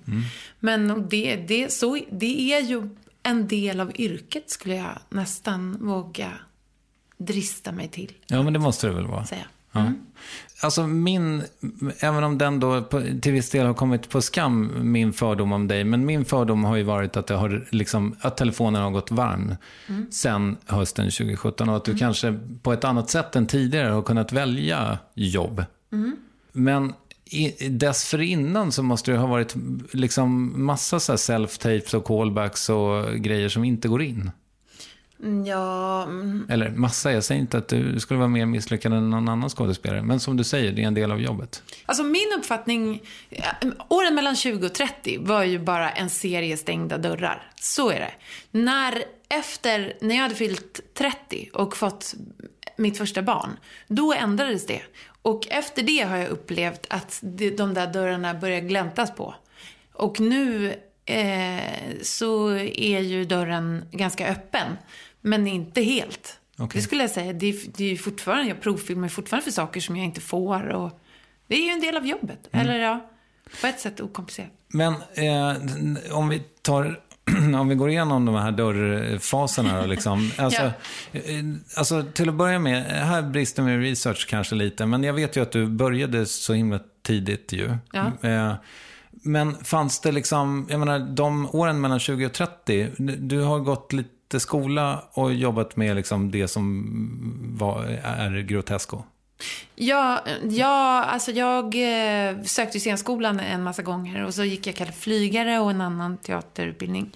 Men 0.60 0.90
och 0.90 1.02
det, 1.02 1.36
det, 1.36 1.72
så, 1.72 1.98
det 2.10 2.52
är 2.52 2.60
ju 2.60 2.88
en 3.22 3.48
del 3.48 3.80
av 3.80 3.92
yrket 4.00 4.50
skulle 4.50 4.74
jag 4.74 4.98
nästan 5.08 5.76
våga 5.86 6.32
drista 7.18 7.72
mig 7.72 7.88
till 7.88 8.12
Ja, 8.26 8.42
men 8.42 8.52
det 8.52 8.58
måste 8.58 8.86
det 8.86 8.92
väl 8.92 9.06
vara. 9.06 9.26
säga. 9.26 9.44
Ja. 9.72 9.92
Alltså 10.66 10.86
min, 10.86 11.42
även 12.00 12.24
om 12.24 12.38
den 12.38 12.60
då 12.60 12.82
på, 12.82 13.02
till 13.22 13.32
viss 13.32 13.50
del 13.50 13.66
har 13.66 13.74
kommit 13.74 14.08
på 14.08 14.20
skam, 14.22 14.72
min 14.82 15.12
fördom 15.12 15.52
om 15.52 15.68
dig, 15.68 15.84
men 15.84 16.06
min 16.06 16.24
fördom 16.24 16.64
har 16.64 16.76
ju 16.76 16.82
varit 16.82 17.16
att, 17.16 17.26
det 17.26 17.34
har 17.34 17.66
liksom, 17.70 18.16
att 18.20 18.36
telefonen 18.36 18.82
har 18.82 18.90
gått 18.90 19.10
varm 19.10 19.54
sen 20.10 20.56
hösten 20.66 21.04
2017 21.04 21.68
och 21.68 21.76
att 21.76 21.84
du 21.84 21.96
kanske 21.96 22.38
på 22.62 22.72
ett 22.72 22.84
annat 22.84 23.10
sätt 23.10 23.36
än 23.36 23.46
tidigare 23.46 23.88
har 23.88 24.02
kunnat 24.02 24.32
välja 24.32 24.98
jobb. 25.14 25.64
Men 26.52 26.92
i, 27.24 27.68
dessförinnan 27.68 28.72
så 28.72 28.82
måste 28.82 29.10
det 29.10 29.18
ha 29.18 29.26
varit 29.26 29.54
liksom 29.92 30.52
massa 30.64 31.00
så 31.00 31.12
self-tapes 31.12 31.94
och 31.94 32.04
callbacks 32.04 32.68
och 32.68 33.14
grejer 33.14 33.48
som 33.48 33.64
inte 33.64 33.88
går 33.88 34.02
in. 34.02 34.30
Ja, 35.46 36.02
mm, 36.02 36.46
Eller 36.50 36.70
massa, 36.70 37.12
jag 37.12 37.24
säger 37.24 37.40
inte 37.40 37.58
att 37.58 37.68
du 37.68 38.00
skulle 38.00 38.18
vara 38.18 38.28
mer 38.28 38.46
misslyckad 38.46 38.92
än 38.92 39.10
någon 39.10 39.28
annan 39.28 39.50
skådespelare. 39.50 40.02
Men 40.02 40.20
som 40.20 40.36
du 40.36 40.44
säger, 40.44 40.72
det 40.72 40.82
är 40.82 40.86
en 40.86 40.94
del 40.94 41.12
av 41.12 41.20
jobbet. 41.20 41.62
Alltså 41.86 42.02
min 42.02 42.32
uppfattning, 42.38 43.02
ja, 43.28 43.44
åren 43.88 44.14
mellan 44.14 44.36
20 44.36 44.66
och 44.66 44.74
30 44.74 45.18
var 45.20 45.42
ju 45.42 45.58
bara 45.58 45.90
en 45.90 46.10
serie 46.10 46.56
stängda 46.56 46.98
dörrar. 46.98 47.50
Så 47.60 47.90
är 47.90 48.00
det. 48.00 48.12
När, 48.50 49.04
efter, 49.28 49.96
när 50.00 50.14
jag 50.14 50.22
hade 50.22 50.34
fyllt 50.34 50.80
30 50.94 51.50
och 51.52 51.76
fått 51.76 52.14
mitt 52.76 52.98
första 52.98 53.22
barn, 53.22 53.50
då 53.88 54.12
ändrades 54.12 54.66
det. 54.66 54.82
Och 55.22 55.48
efter 55.50 55.82
det 55.82 56.00
har 56.00 56.16
jag 56.16 56.28
upplevt 56.28 56.86
att 56.90 57.20
de 57.56 57.74
där 57.74 57.92
dörrarna 57.92 58.34
börjar 58.34 58.60
gläntas 58.60 59.14
på. 59.14 59.34
Och 59.92 60.20
nu 60.20 60.74
eh, 61.06 61.62
så 62.02 62.50
är 62.58 63.00
ju 63.00 63.24
dörren 63.24 63.84
ganska 63.90 64.28
öppen, 64.28 64.76
men 65.26 65.46
inte 65.46 65.82
helt. 65.82 66.38
Okej. 66.58 66.78
Det 66.78 66.82
skulle 66.82 67.02
jag 67.02 67.10
säga. 67.10 67.32
Det 67.32 67.46
är, 67.46 67.56
det 67.76 67.84
är 67.92 67.96
fortfarande, 67.96 68.48
jag 68.48 68.60
provfilmar 68.60 69.08
fortfarande 69.08 69.44
för 69.44 69.50
saker 69.50 69.80
som 69.80 69.96
jag 69.96 70.04
inte 70.04 70.20
får 70.20 70.68
och 70.68 71.00
Det 71.46 71.54
är 71.54 71.64
ju 71.64 71.70
en 71.70 71.80
del 71.80 71.96
av 71.96 72.06
jobbet. 72.06 72.48
Mm. 72.52 72.66
Eller 72.66 72.78
ja, 72.80 73.10
på 73.60 73.66
ett 73.66 73.80
sätt 73.80 74.00
okomplicerat. 74.00 74.50
Men 74.68 74.92
eh, 75.14 75.56
om 76.16 76.28
vi 76.28 76.42
tar 76.62 77.00
om 77.60 77.68
vi 77.68 77.74
går 77.74 77.90
igenom 77.90 78.24
de 78.24 78.34
här 78.34 78.52
dörrfaserna 78.52 79.80
då, 79.80 79.86
liksom. 79.86 80.30
Alltså, 80.38 80.62
Ja. 81.12 81.20
eh, 81.20 81.44
alltså, 81.76 82.04
till 82.14 82.28
att 82.28 82.34
börja 82.34 82.58
med, 82.58 82.82
här 82.84 83.22
brister 83.22 83.62
min 83.62 83.80
research 83.82 84.26
kanske 84.28 84.54
lite, 84.54 84.86
men 84.86 85.04
jag 85.04 85.12
vet 85.12 85.36
ju 85.36 85.42
att 85.42 85.52
du 85.52 85.66
började 85.66 86.26
så 86.26 86.52
himla 86.52 86.80
tidigt 87.02 87.52
ju. 87.52 87.76
Ja. 87.92 88.28
Eh, 88.28 88.54
men 89.10 89.64
fanns 89.64 90.00
det 90.00 90.12
liksom, 90.12 90.66
jag 90.70 90.80
menar, 90.80 90.98
de 90.98 91.48
åren 91.52 91.80
mellan 91.80 91.98
20 92.00 92.26
och 92.26 92.32
30, 92.32 92.90
du 93.18 93.40
har 93.40 93.58
gått 93.58 93.92
lite 93.92 94.10
skola 94.38 95.02
och 95.12 95.34
jobbat 95.34 95.76
med 95.76 95.96
liksom 95.96 96.30
det 96.30 96.48
som 96.48 97.56
var, 97.58 97.84
är 98.02 98.42
grotesko. 98.42 99.02
Ja, 99.74 100.24
ja 100.50 101.04
alltså 101.04 101.30
jag 101.30 101.64
eh, 101.64 102.42
sökte 102.42 102.80
scenskolan 102.80 103.40
en 103.40 103.62
massa 103.62 103.82
gånger 103.82 104.24
och 104.24 104.34
så 104.34 104.44
gick 104.44 104.66
jag 104.66 104.74
kallad 104.74 104.94
flygare 104.94 105.58
och 105.58 105.70
en 105.70 105.80
annan 105.80 106.16
teaterutbildning. 106.16 107.10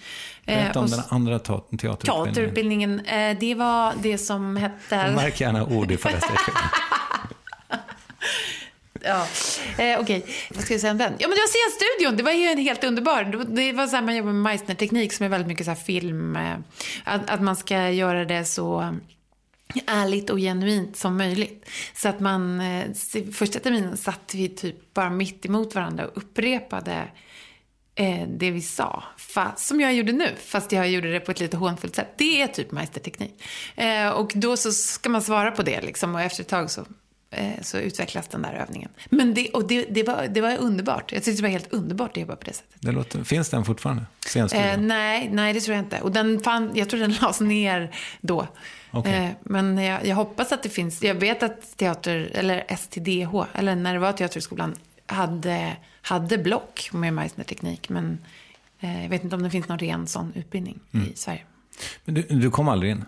Eh, 0.45 0.57
Berätta 0.57 0.79
om 0.79 0.85
och 0.85 0.91
den 0.91 1.01
andra 1.09 1.39
teaterutbildningen. 1.39 2.25
Teaterutbildningen, 2.25 3.01
eh, 3.01 3.39
det 3.41 3.55
var 3.55 3.95
det 4.03 4.19
som 4.19 4.57
hette... 4.57 5.13
Märk 5.13 5.41
gärna 5.41 5.65
ord 5.65 5.89
säger 5.89 6.21
fel. 6.21 6.55
Ja, 9.05 9.27
eh, 9.79 10.01
okej. 10.01 10.19
okay. 10.19 10.23
Vad 10.51 10.65
ska 10.65 10.75
jag 10.75 10.81
säga 10.81 10.91
om 10.91 10.99
den? 10.99 11.13
Ja, 11.19 11.29
men 11.29 11.37
det 11.37 11.41
var 11.41 11.49
scenstudion. 11.71 12.17
Det 12.17 12.23
var 12.23 12.33
ju 12.33 12.45
en 12.47 12.59
helt 12.59 12.85
underbar. 12.85 13.25
Det 13.55 13.73
var- 13.73 13.87
så 13.87 13.97
här, 13.97 14.03
man 14.03 14.17
jobbar 14.17 14.33
med 14.33 14.43
Meissner-teknik 14.43 15.13
som 15.13 15.27
är 15.27 15.31
väldigt 15.31 15.49
mycket 15.49 15.65
så 15.67 15.71
här 15.71 15.79
film. 15.79 16.37
Eh, 16.37 16.57
att, 17.05 17.31
att 17.31 17.41
man 17.43 17.57
ska 17.57 17.91
göra 17.91 18.25
det 18.25 18.45
så 18.45 18.97
ärligt 19.87 20.31
och 20.31 20.39
genuint 20.39 20.97
som 20.97 21.17
möjligt. 21.17 21.69
Så 21.97 22.09
att 22.09 22.21
man, 22.21 22.61
eh, 22.61 22.85
första 23.33 23.59
terminen 23.59 23.97
satt 23.97 24.35
vi 24.35 24.49
typ 24.49 24.95
bara 24.95 25.11
mitt 25.11 25.47
emot 25.47 25.75
varandra 25.75 26.07
och 26.07 26.17
upprepade 26.17 27.09
eh, 27.95 28.29
det 28.29 28.51
vi 28.51 28.63
sa. 28.63 29.05
Fast, 29.17 29.67
som 29.67 29.81
jag 29.81 29.95
gjorde 29.95 30.13
nu, 30.13 30.29
fast 30.47 30.73
jag 30.73 30.89
gjorde 30.91 31.13
det 31.13 31.21
på 31.21 31.31
ett 31.31 31.41
lite 31.41 31.57
hånfullt 31.57 31.97
sätt. 31.97 32.15
Det 32.17 32.43
är 32.43 32.47
typ 32.47 32.71
mästerteknik. 32.73 33.43
Eh, 33.77 34.09
och 34.09 34.33
då 34.35 34.57
så 34.57 34.73
ska 34.73 35.09
man 35.09 35.23
svara 35.23 35.51
på 35.51 35.63
det 35.63 35.81
liksom, 35.81 36.15
och 36.15 36.21
efter 36.21 36.43
ett 36.43 36.49
tag 36.49 36.71
så, 36.71 36.87
så 37.63 37.79
utvecklas 37.79 38.29
den 38.29 38.43
där 38.43 38.53
övningen. 38.53 38.89
Men 39.11 39.35
det, 39.35 39.49
och 39.51 39.69
det, 39.69 39.85
det, 39.91 40.03
var, 40.03 40.27
det 40.29 40.41
var 40.41 40.57
underbart. 40.59 41.13
Jag 41.13 41.23
tyckte 41.25 41.43
det 41.43 41.47
var 41.47 41.53
helt 41.53 41.73
underbart 41.73 42.11
att 42.11 42.17
jobba 42.17 42.37
på 42.37 42.45
det 42.45 42.53
sättet. 42.53 42.77
Det 42.81 42.93
låter, 42.93 43.25
finns 43.25 43.49
den 43.49 43.65
fortfarande? 43.65 44.03
Eh, 44.37 44.79
nej, 44.81 45.29
nej, 45.33 45.53
det 45.53 45.61
tror 45.61 45.77
jag 45.77 45.85
inte. 45.85 46.01
Och 46.01 46.13
den 46.13 46.41
fann, 46.41 46.71
jag 46.75 46.89
tror 46.91 47.01
den 47.01 47.13
lades 47.21 47.41
ner 47.41 47.95
då. 48.21 48.47
Okej. 48.91 49.25
Eh, 49.25 49.31
men 49.41 49.79
jag, 49.79 50.07
jag 50.07 50.17
hoppas 50.17 50.53
att 50.53 50.63
det 50.63 50.69
finns. 50.69 51.03
Jag 51.03 51.15
vet 51.15 51.43
att 51.43 51.77
teater, 51.77 52.31
eller 52.35 52.77
STDH, 52.77 53.45
eller 53.55 53.75
när 53.75 53.93
det 53.95 54.01
var 54.01 54.13
Teaterskolan, 54.13 54.75
hade, 55.07 55.77
hade 56.03 56.39
block 56.39 56.91
med 56.93 57.15
Meissner-teknik. 57.15 57.89
Men 57.89 58.19
eh, 58.81 59.03
jag 59.03 59.09
vet 59.11 59.25
inte 59.25 59.37
om 59.37 59.43
det 59.43 59.51
finns 59.51 59.69
någon 59.69 59.79
ren 59.79 60.07
sån 60.07 60.33
utbildning 60.35 60.81
Mm. 60.93 61.07
i 61.07 61.17
Sverige. 61.17 61.43
Men 62.05 62.15
du, 62.15 62.23
du 62.23 62.51
kom 62.51 62.69
aldrig 62.69 62.93
in? 62.93 63.05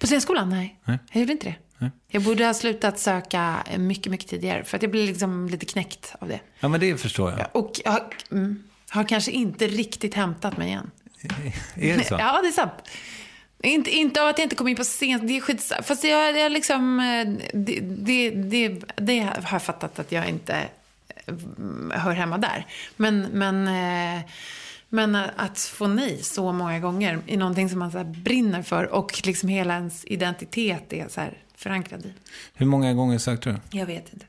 På 0.00 0.06
scenskolan? 0.06 0.50
Nej. 0.50 0.80
Nej. 0.84 0.98
Jag 1.12 1.20
gjorde 1.20 1.32
inte 1.32 1.46
det. 1.46 1.54
Nej. 1.78 1.90
Jag 2.08 2.22
borde 2.22 2.46
ha 2.46 2.54
slutat 2.54 2.98
söka 2.98 3.64
mycket, 3.76 4.10
mycket 4.10 4.28
tidigare. 4.28 4.64
För 4.64 4.76
att 4.76 4.82
jag 4.82 4.90
blev 4.90 5.06
liksom 5.06 5.48
lite 5.48 5.66
knäckt 5.66 6.14
av 6.18 6.28
det. 6.28 6.40
Ja, 6.60 6.68
men 6.68 6.80
det 6.80 6.96
förstår 6.96 7.30
jag. 7.30 7.46
Och 7.52 7.80
jag 7.84 7.92
har, 7.92 8.08
mm, 8.30 8.62
har 8.88 9.04
kanske 9.04 9.30
inte 9.30 9.66
riktigt 9.66 10.14
hämtat 10.14 10.56
mig 10.56 10.68
igen. 10.68 10.90
Är 11.74 11.96
det 11.96 12.04
så? 12.04 12.14
Ja, 12.18 12.40
det 12.42 12.48
är 12.48 12.52
sant. 12.52 12.72
Inte, 13.62 13.90
inte 13.90 14.22
av 14.22 14.28
att 14.28 14.38
jag 14.38 14.44
inte 14.44 14.56
kom 14.56 14.68
in 14.68 14.76
på 14.76 14.82
scen, 14.82 15.26
det 15.26 15.36
är 15.36 15.40
skitsamma. 15.40 15.82
Fast 15.82 16.04
jag, 16.04 16.38
jag 16.38 16.52
liksom, 16.52 17.00
eh, 17.00 17.48
det, 17.52 17.80
det, 17.80 18.30
det, 18.30 18.68
det 18.96 19.20
har 19.20 19.48
jag 19.52 19.62
fattat 19.62 19.98
att 19.98 20.12
jag 20.12 20.28
inte 20.28 20.68
eh, 21.26 21.34
hör 21.90 22.12
hemma 22.12 22.38
där. 22.38 22.66
Men, 22.96 23.20
men, 23.20 23.68
eh, 23.68 24.24
men 24.88 25.16
att 25.36 25.58
få 25.58 25.86
nej 25.86 26.22
så 26.22 26.52
många 26.52 26.80
gånger 26.80 27.18
i 27.26 27.36
någonting 27.36 27.70
som 27.70 27.78
man 27.78 27.92
så 27.92 28.04
brinner 28.04 28.62
för 28.62 28.84
och 28.84 29.22
liksom 29.24 29.48
hela 29.48 29.74
ens 29.74 30.04
identitet 30.04 30.92
är 30.92 31.08
så 31.08 31.20
här 31.20 31.38
förankrad 31.64 32.06
i. 32.06 32.12
Hur 32.54 32.66
många 32.66 32.94
gånger 32.94 33.18
sökte 33.18 33.50
du? 33.50 33.78
Jag 33.78 33.86
vet 33.86 34.12
inte. 34.12 34.26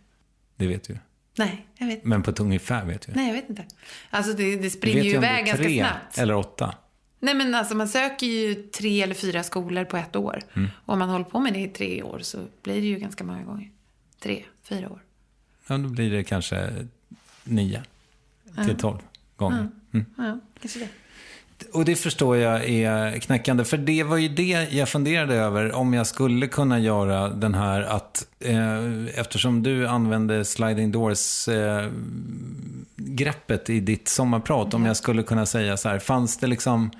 Det 0.56 0.68
vet 0.68 0.84
du. 0.84 0.98
Nej, 1.38 1.68
jag 1.77 1.88
vet 1.88 1.96
inte. 1.96 2.08
Men 2.08 2.24
på 2.24 2.32
ett 2.32 2.39
ungefär 2.39 2.86
vet 2.86 3.02
du. 3.02 3.12
Nej, 3.15 3.28
jag 3.28 3.34
vet 3.34 3.50
inte. 3.50 3.65
Alltså 4.10 4.34
det, 4.34 4.56
det 4.56 4.69
springer 4.69 5.04
ju 5.04 5.10
iväg 5.10 5.45
ganska 5.45 5.63
tre 5.63 5.80
snabbt. 5.80 6.17
eller 6.17 6.36
åtta. 6.36 6.76
Nej 7.19 7.34
men 7.36 7.56
alltså 7.56 7.76
man 7.76 7.88
söker 7.88 8.28
ju 8.28 8.56
tre 8.56 9.02
eller 9.02 9.15
fyra 9.15 9.43
skolor 9.43 9.86
på 9.86 9.98
ett 9.98 10.15
år. 10.15 10.39
Mm. 10.54 10.69
Och 10.86 10.93
om 10.93 11.00
man 11.00 11.10
håller 11.10 11.26
på 11.26 11.39
med 11.39 11.54
det 11.54 11.60
i 11.60 11.67
tre 11.67 12.04
år 12.04 12.19
så 12.19 12.38
blir 12.63 12.82
det 12.82 12.88
ju 12.88 13.00
ganska 13.00 13.24
många 13.24 13.43
gånger. 13.43 13.71
Tre, 14.19 14.43
fyra 14.63 14.89
år. 14.89 15.00
Ja, 15.67 15.78
då 15.78 15.89
blir 15.89 16.12
det 16.12 16.24
kanske 16.24 16.88
nio 17.43 17.84
till 18.65 18.78
tolv 18.78 19.00
gånger. 19.36 19.69
Mm. 19.93 20.06
Ja, 20.17 20.39
kanske 20.62 20.80
det. 20.80 20.89
Och 21.74 21.86
det 21.86 21.96
förstår 21.96 22.38
jag 22.38 22.70
är 22.70 23.20
knäckande. 23.20 23.63
För 23.63 23.78
det 23.78 24.04
var 24.04 24.18
ju 24.18 24.30
det 24.30 24.68
jag 24.72 24.89
funderade 24.89 25.36
över. 25.36 25.76
Om 25.76 25.94
jag 25.94 26.08
skulle 26.08 26.48
kunna 26.48 26.80
göra 26.80 27.30
den 27.30 27.54
här 27.54 27.82
att 27.82 28.28
eh, 28.39 29.20
eftersom 29.20 29.63
du 29.63 29.88
använde 29.88 30.46
sliding 30.46 30.91
doors 30.91 31.48
eh, 31.48 31.89
greppet 32.96 33.70
i 33.70 33.80
ditt 33.80 34.08
sommarprat. 34.08 34.74
Om 34.74 34.86
jag 34.86 34.98
skulle 34.98 35.24
kunna 35.24 35.46
säga 35.46 35.78
så 35.78 35.89
här. 35.89 36.00
Fanns 36.00 36.38
det 36.38 36.48
liksom 36.48 36.91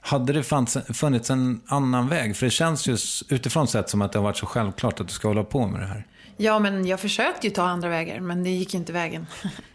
hade 0.00 0.32
det 0.32 0.42
fanns, 0.42 0.78
funnits 0.92 1.30
en 1.30 1.60
annan 1.66 2.08
väg? 2.08 2.36
För 2.36 2.46
det 2.46 2.50
känns 2.50 2.86
ju 2.86 2.96
utifrån 3.28 3.68
sett 3.68 3.90
som 3.90 4.02
att 4.02 4.12
det 4.12 4.18
har 4.18 4.24
varit 4.24 4.36
så 4.36 4.46
självklart 4.46 5.00
att 5.00 5.08
du 5.08 5.12
ska 5.12 5.28
hålla 5.28 5.44
på 5.44 5.66
med 5.66 5.80
det 5.80 5.86
här. 5.86 6.06
Ja 6.36 6.58
men 6.58 6.86
jag 6.86 7.00
försökte 7.00 7.46
ju 7.46 7.52
ta 7.52 7.62
andra 7.62 7.88
vägar 7.88 8.20
men 8.20 8.44
det 8.44 8.50
gick 8.50 8.74
inte 8.74 8.92
vägen. 8.92 9.26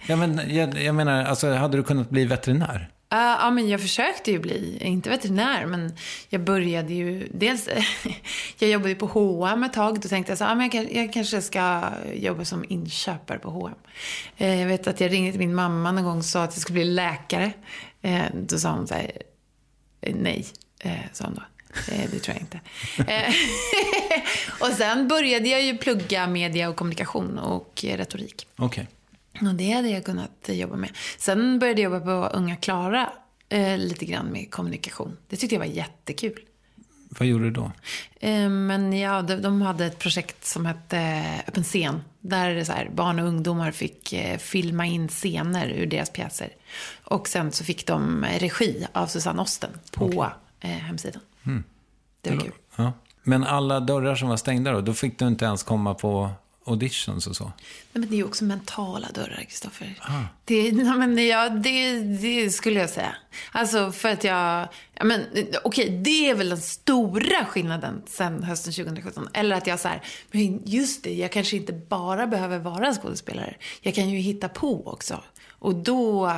Ja, 0.08 0.15
men 0.15 0.41
jag, 0.56 0.82
jag 0.82 0.95
menar, 0.95 1.23
alltså, 1.23 1.54
hade 1.54 1.78
du 1.78 1.84
kunnat 1.84 2.10
bli 2.10 2.26
veterinär? 2.26 2.89
Uh, 3.13 3.19
ja, 3.19 3.51
men 3.51 3.69
jag 3.69 3.81
försökte 3.81 4.31
ju 4.31 4.39
bli, 4.39 4.77
inte 4.81 5.09
veterinär, 5.09 5.65
men 5.65 5.95
jag 6.29 6.41
började 6.41 6.93
ju, 6.93 7.27
dels, 7.33 7.69
jag 8.59 8.69
jobbade 8.69 8.89
ju 8.89 8.95
på 8.95 9.05
H&M 9.05 9.63
ett 9.63 9.73
tag, 9.73 9.99
då 9.99 10.09
tänkte 10.09 10.31
jag 10.31 10.37
så 10.37 10.43
ja, 10.43 10.55
men 10.55 10.69
jag, 10.73 10.93
jag 10.95 11.13
kanske 11.13 11.41
ska 11.41 11.81
jobba 12.13 12.45
som 12.45 12.65
inköpare 12.69 13.39
på 13.39 13.49
H&M. 13.49 13.75
Uh, 14.41 14.59
Jag 14.61 14.67
vet 14.67 14.87
att 14.87 14.99
jag 14.99 15.11
ringde 15.11 15.31
till 15.31 15.39
min 15.39 15.55
mamma 15.55 15.91
någon 15.91 16.03
gång 16.03 16.17
och 16.17 16.25
sa 16.25 16.43
att 16.43 16.53
jag 16.53 16.61
skulle 16.61 16.73
bli 16.79 16.85
läkare. 16.85 17.51
Uh, 18.05 18.25
Då 18.33 18.57
sa 18.59 18.71
hon 18.71 18.87
så 18.87 18.93
här, 18.93 19.11
nej, 20.01 20.45
sa 21.13 21.25
hon 21.25 21.35
då. 21.35 21.43
Det 22.11 22.19
tror 22.19 22.35
jag 22.35 22.41
inte. 22.41 22.59
Och 24.59 24.67
sen 24.77 25.07
började 25.07 25.49
jag 25.49 25.61
ju 25.61 25.77
plugga 25.77 26.27
media 26.27 26.69
och 26.69 26.75
kommunikation 26.75 27.39
och 27.39 27.83
retorik. 27.83 28.47
Okej. 28.55 28.87
Och 29.41 29.56
det 29.56 29.71
hade 29.71 29.89
jag 29.89 30.06
kunnat 30.06 30.50
jobba 30.50 30.76
med. 30.76 30.89
Sen 31.17 31.60
började 31.60 31.82
jag 31.82 31.93
jobba 31.93 32.06
på 32.06 32.38
Unga 32.38 32.56
Klara 32.56 33.10
eh, 33.50 33.78
lite 33.78 34.06
grann 34.06 34.26
med 34.26 34.52
kommunikation. 34.52 35.17
Det 35.28 35.36
tyckte 35.36 35.56
jag 35.56 35.60
var 35.60 35.65
jättekul. 35.65 36.39
Vad 37.10 37.28
gjorde 37.28 37.43
du 37.43 37.52
då? 37.52 37.71
Eh, 38.19 38.50
men 38.50 38.93
ja, 38.93 39.21
de, 39.21 39.36
de 39.36 39.62
hade 39.62 39.86
ett 39.86 40.00
projekt 40.00 40.45
som 40.45 40.65
hette 40.65 41.23
Öppen 41.47 41.63
scen. 41.63 42.02
Där 42.19 42.63
så 42.63 42.71
här, 42.71 42.89
barn 42.93 43.19
och 43.19 43.28
ungdomar 43.28 43.71
fick 43.71 44.13
eh, 44.13 44.38
filma 44.38 44.86
in 44.86 45.08
scener 45.08 45.67
ur 45.67 45.86
deras 45.86 46.10
pjäser. 46.10 46.50
Och 47.04 47.28
sen 47.28 47.52
så 47.52 47.63
fick 47.63 47.88
de 47.88 48.26
regi 48.39 48.88
av 48.93 49.08
Susanne 49.08 49.41
Osten 49.41 49.69
på 49.91 50.32
eh, 50.60 50.69
hemsidan. 50.69 51.21
Det 52.21 52.30
var 52.30 52.41
kul. 52.41 52.52
Ja. 52.76 52.93
Men 53.23 53.43
alla 53.43 53.80
dörrar 53.80 54.15
som 54.15 54.30
var 54.30 54.38
stängda 54.38 54.71
då, 54.71 54.82
då 54.82 54.93
fick 54.93 55.19
du 55.19 55.28
inte 55.28 55.45
ens 55.45 55.63
komma 55.63 55.93
på 55.93 56.30
auditions 56.67 57.27
och 57.27 57.36
så? 57.36 57.43
Nej, 57.43 57.53
men 57.91 58.10
det 58.10 58.19
är 58.19 58.25
också 58.25 58.43
mentala 58.43 59.08
dörrar, 59.13 59.45
Kristoffer. 59.49 59.99
Det, 60.45 60.71
nej, 60.71 60.97
men 60.97 61.27
ja, 61.27 61.49
det, 61.49 61.99
det 61.99 62.49
skulle 62.49 62.80
jag 62.80 62.89
säga. 62.89 63.15
Alltså 63.51 63.91
för 63.91 64.10
att 64.10 64.23
jag... 64.23 64.67
Ja, 64.93 65.03
men, 65.03 65.21
okej, 65.63 65.89
det 66.03 66.30
är 66.30 66.36
väl 66.36 66.49
den 66.49 66.62
stora 66.62 67.45
skillnaden 67.45 68.01
sen 68.08 68.43
hösten 68.43 68.73
2017. 68.73 69.27
Eller 69.34 69.56
att 69.56 69.67
jag 69.67 69.80
så 69.80 69.88
här, 69.88 70.01
men 70.32 70.62
just 70.65 71.03
det, 71.03 71.13
jag 71.13 71.32
kanske 71.32 71.56
inte 71.58 71.73
bara 71.73 72.27
behöver 72.27 72.60
vara 72.60 72.93
skådespelare. 72.93 73.56
Jag 73.82 73.95
kan 73.95 74.10
ju 74.10 74.19
hitta 74.19 74.49
på 74.49 74.88
också. 74.88 75.23
Och 75.60 75.75
då, 75.75 76.32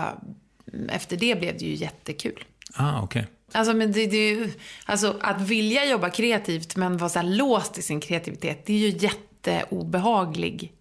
efter 0.89 1.17
det 1.17 1.39
blev 1.39 1.57
det 1.57 1.65
ju 1.65 1.75
jättekul. 1.75 2.43
Ah, 2.73 3.01
okej. 3.01 3.27
Alltså, 3.51 3.73
men 3.73 3.91
det, 3.91 4.05
det, 4.07 4.17
är 4.17 4.35
ju- 4.35 4.51
alltså 4.85 5.17
att 5.21 5.41
vilja 5.41 5.85
jobba 5.85 6.09
kreativt 6.09 6.75
men 6.75 6.97
vara 6.97 7.09
så 7.09 7.21
låst 7.21 7.77
i 7.77 7.81
sin 7.81 8.01
kreativitet, 8.01 8.65
det 8.65 8.73
är 8.73 8.77
ju 8.91 9.07
jätteobehaglig 9.39 10.73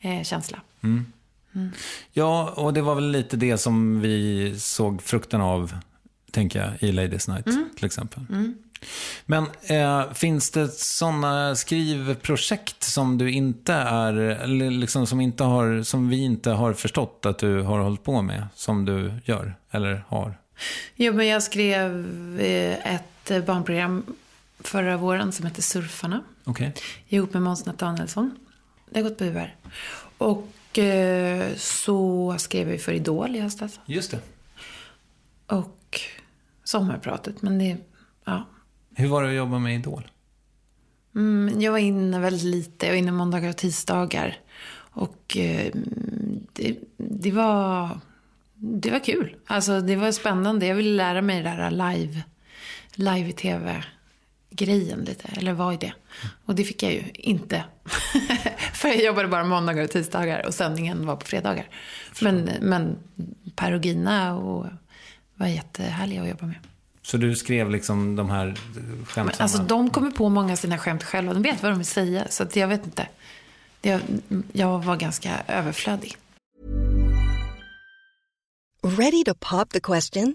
eh, 0.00 0.22
känsla. 0.22 0.60
Ja, 2.12 2.52
och 2.56 2.74
det 2.74 2.82
var 2.82 2.94
väl 2.94 3.10
lite 3.10 3.36
det 3.36 3.58
som 3.58 4.00
vi 4.00 4.54
såg 4.58 5.02
frukten 5.02 5.40
av, 5.40 5.78
tänker 6.30 6.60
jag, 6.60 6.88
i 6.88 6.92
Ladies 6.92 7.28
Night 7.28 7.46
till 7.76 7.84
exempel. 7.84 8.22
Men 9.26 9.46
eh, 9.62 10.12
finns 10.12 10.50
det 10.50 10.68
sådana 10.68 11.56
skrivprojekt 11.56 12.82
som 12.82 13.18
du 13.18 13.30
inte 13.30 13.72
är, 13.74 14.46
liksom 14.70 15.06
som, 15.06 15.20
inte 15.20 15.44
har, 15.44 15.82
som 15.82 16.08
vi 16.08 16.24
inte 16.24 16.50
har 16.50 16.72
förstått 16.72 17.26
att 17.26 17.38
du 17.38 17.62
har 17.62 17.78
hållit 17.78 18.04
på 18.04 18.22
med, 18.22 18.46
som 18.54 18.84
du 18.84 19.12
gör, 19.24 19.54
eller 19.70 20.04
har? 20.08 20.38
Jo, 20.96 21.12
men 21.12 21.26
jag 21.26 21.42
skrev 21.42 22.06
eh, 22.40 22.94
ett 22.94 23.46
barnprogram 23.46 24.04
förra 24.66 24.96
våren 24.96 25.32
som 25.32 25.46
heter 25.46 25.62
Surfarna. 25.62 26.20
Okej. 26.44 26.74
Ihop 27.08 27.32
med 27.32 27.42
Måns 27.42 27.66
Nathanaelsson. 27.66 28.38
det 28.90 29.00
har 29.00 29.08
gått 29.08 29.18
på 29.18 29.24
UR. 29.24 29.56
Och 30.18 30.78
eh, 30.78 31.54
så 31.56 32.36
skrev 32.38 32.66
vi 32.68 32.78
för 32.78 32.92
Idol 32.92 33.36
i 33.36 33.40
höstas. 33.40 33.80
Just 33.86 34.10
det. 34.10 34.20
Och 35.46 36.00
sommarpratet. 36.64 37.42
Men 37.42 37.58
det, 37.58 37.76
ja. 38.24 38.46
Hur 38.94 39.08
var 39.08 39.22
det 39.22 39.28
att 39.28 39.34
jobba 39.34 39.58
med 39.58 39.74
Idol? 39.74 40.08
Mm, 41.14 41.60
jag 41.60 41.72
var 41.72 41.78
inne 41.78 42.18
väldigt 42.20 42.44
lite. 42.44 42.86
Jag 42.86 42.92
var 42.92 42.98
inne 42.98 43.12
måndagar 43.12 43.48
och 43.48 43.56
tisdagar. 43.56 44.36
Och 44.76 45.36
eh, 45.36 45.72
det, 46.52 46.76
det, 46.96 47.30
var, 47.30 48.00
det 48.54 48.90
var 48.90 48.98
kul. 48.98 49.36
Alltså 49.46 49.80
det 49.80 49.96
var 49.96 50.12
spännande. 50.12 50.66
Jag 50.66 50.74
ville 50.74 50.96
lära 50.96 51.22
mig 51.22 51.42
det 51.42 51.48
här 51.48 51.70
live, 51.70 52.22
live 52.94 53.28
i 53.28 53.32
tv 53.32 53.84
grejen 54.56 55.00
lite, 55.04 55.28
eller 55.36 55.52
vad 55.52 55.74
är 55.74 55.78
det? 55.78 55.92
Och 56.44 56.54
det 56.54 56.64
fick 56.64 56.82
jag 56.82 56.92
ju 56.92 57.02
inte. 57.14 57.64
För 58.72 58.88
jag 58.88 59.04
jobbade 59.04 59.28
bara 59.28 59.44
måndagar 59.44 59.84
och 59.84 59.90
tisdagar 59.90 60.46
och 60.46 60.54
sändningen 60.54 61.06
var 61.06 61.16
på 61.16 61.26
fredagar. 61.26 61.68
Men, 62.20 62.50
men 62.60 62.96
Per 63.56 63.72
och 63.72 63.84
Gina 63.84 64.34
och 64.36 64.66
var 65.34 65.46
jättehärliga 65.46 66.22
att 66.22 66.28
jobba 66.28 66.46
med. 66.46 66.56
Så 67.02 67.16
du 67.16 67.36
skrev 67.36 67.70
liksom 67.70 68.16
de 68.16 68.30
här 68.30 68.54
skämtsamma... 69.06 69.32
Alltså 69.38 69.58
de 69.58 69.90
kommer 69.90 70.10
på 70.10 70.28
många 70.28 70.52
av 70.52 70.56
sina 70.56 70.78
skämt 70.78 71.02
själva. 71.02 71.34
De 71.34 71.42
vet 71.42 71.62
vad 71.62 71.72
de 71.72 71.78
vill 71.78 71.86
säga. 71.86 72.26
Så 72.30 72.42
att 72.42 72.56
jag 72.56 72.68
vet 72.68 72.84
inte. 72.84 73.08
Jag, 73.82 74.00
jag 74.52 74.84
var 74.84 74.96
ganska 74.96 75.42
överflödig. 75.48 76.16
Ready 78.82 79.24
to 79.24 79.34
pop 79.34 79.70
the 79.70 79.80
question? 79.80 80.34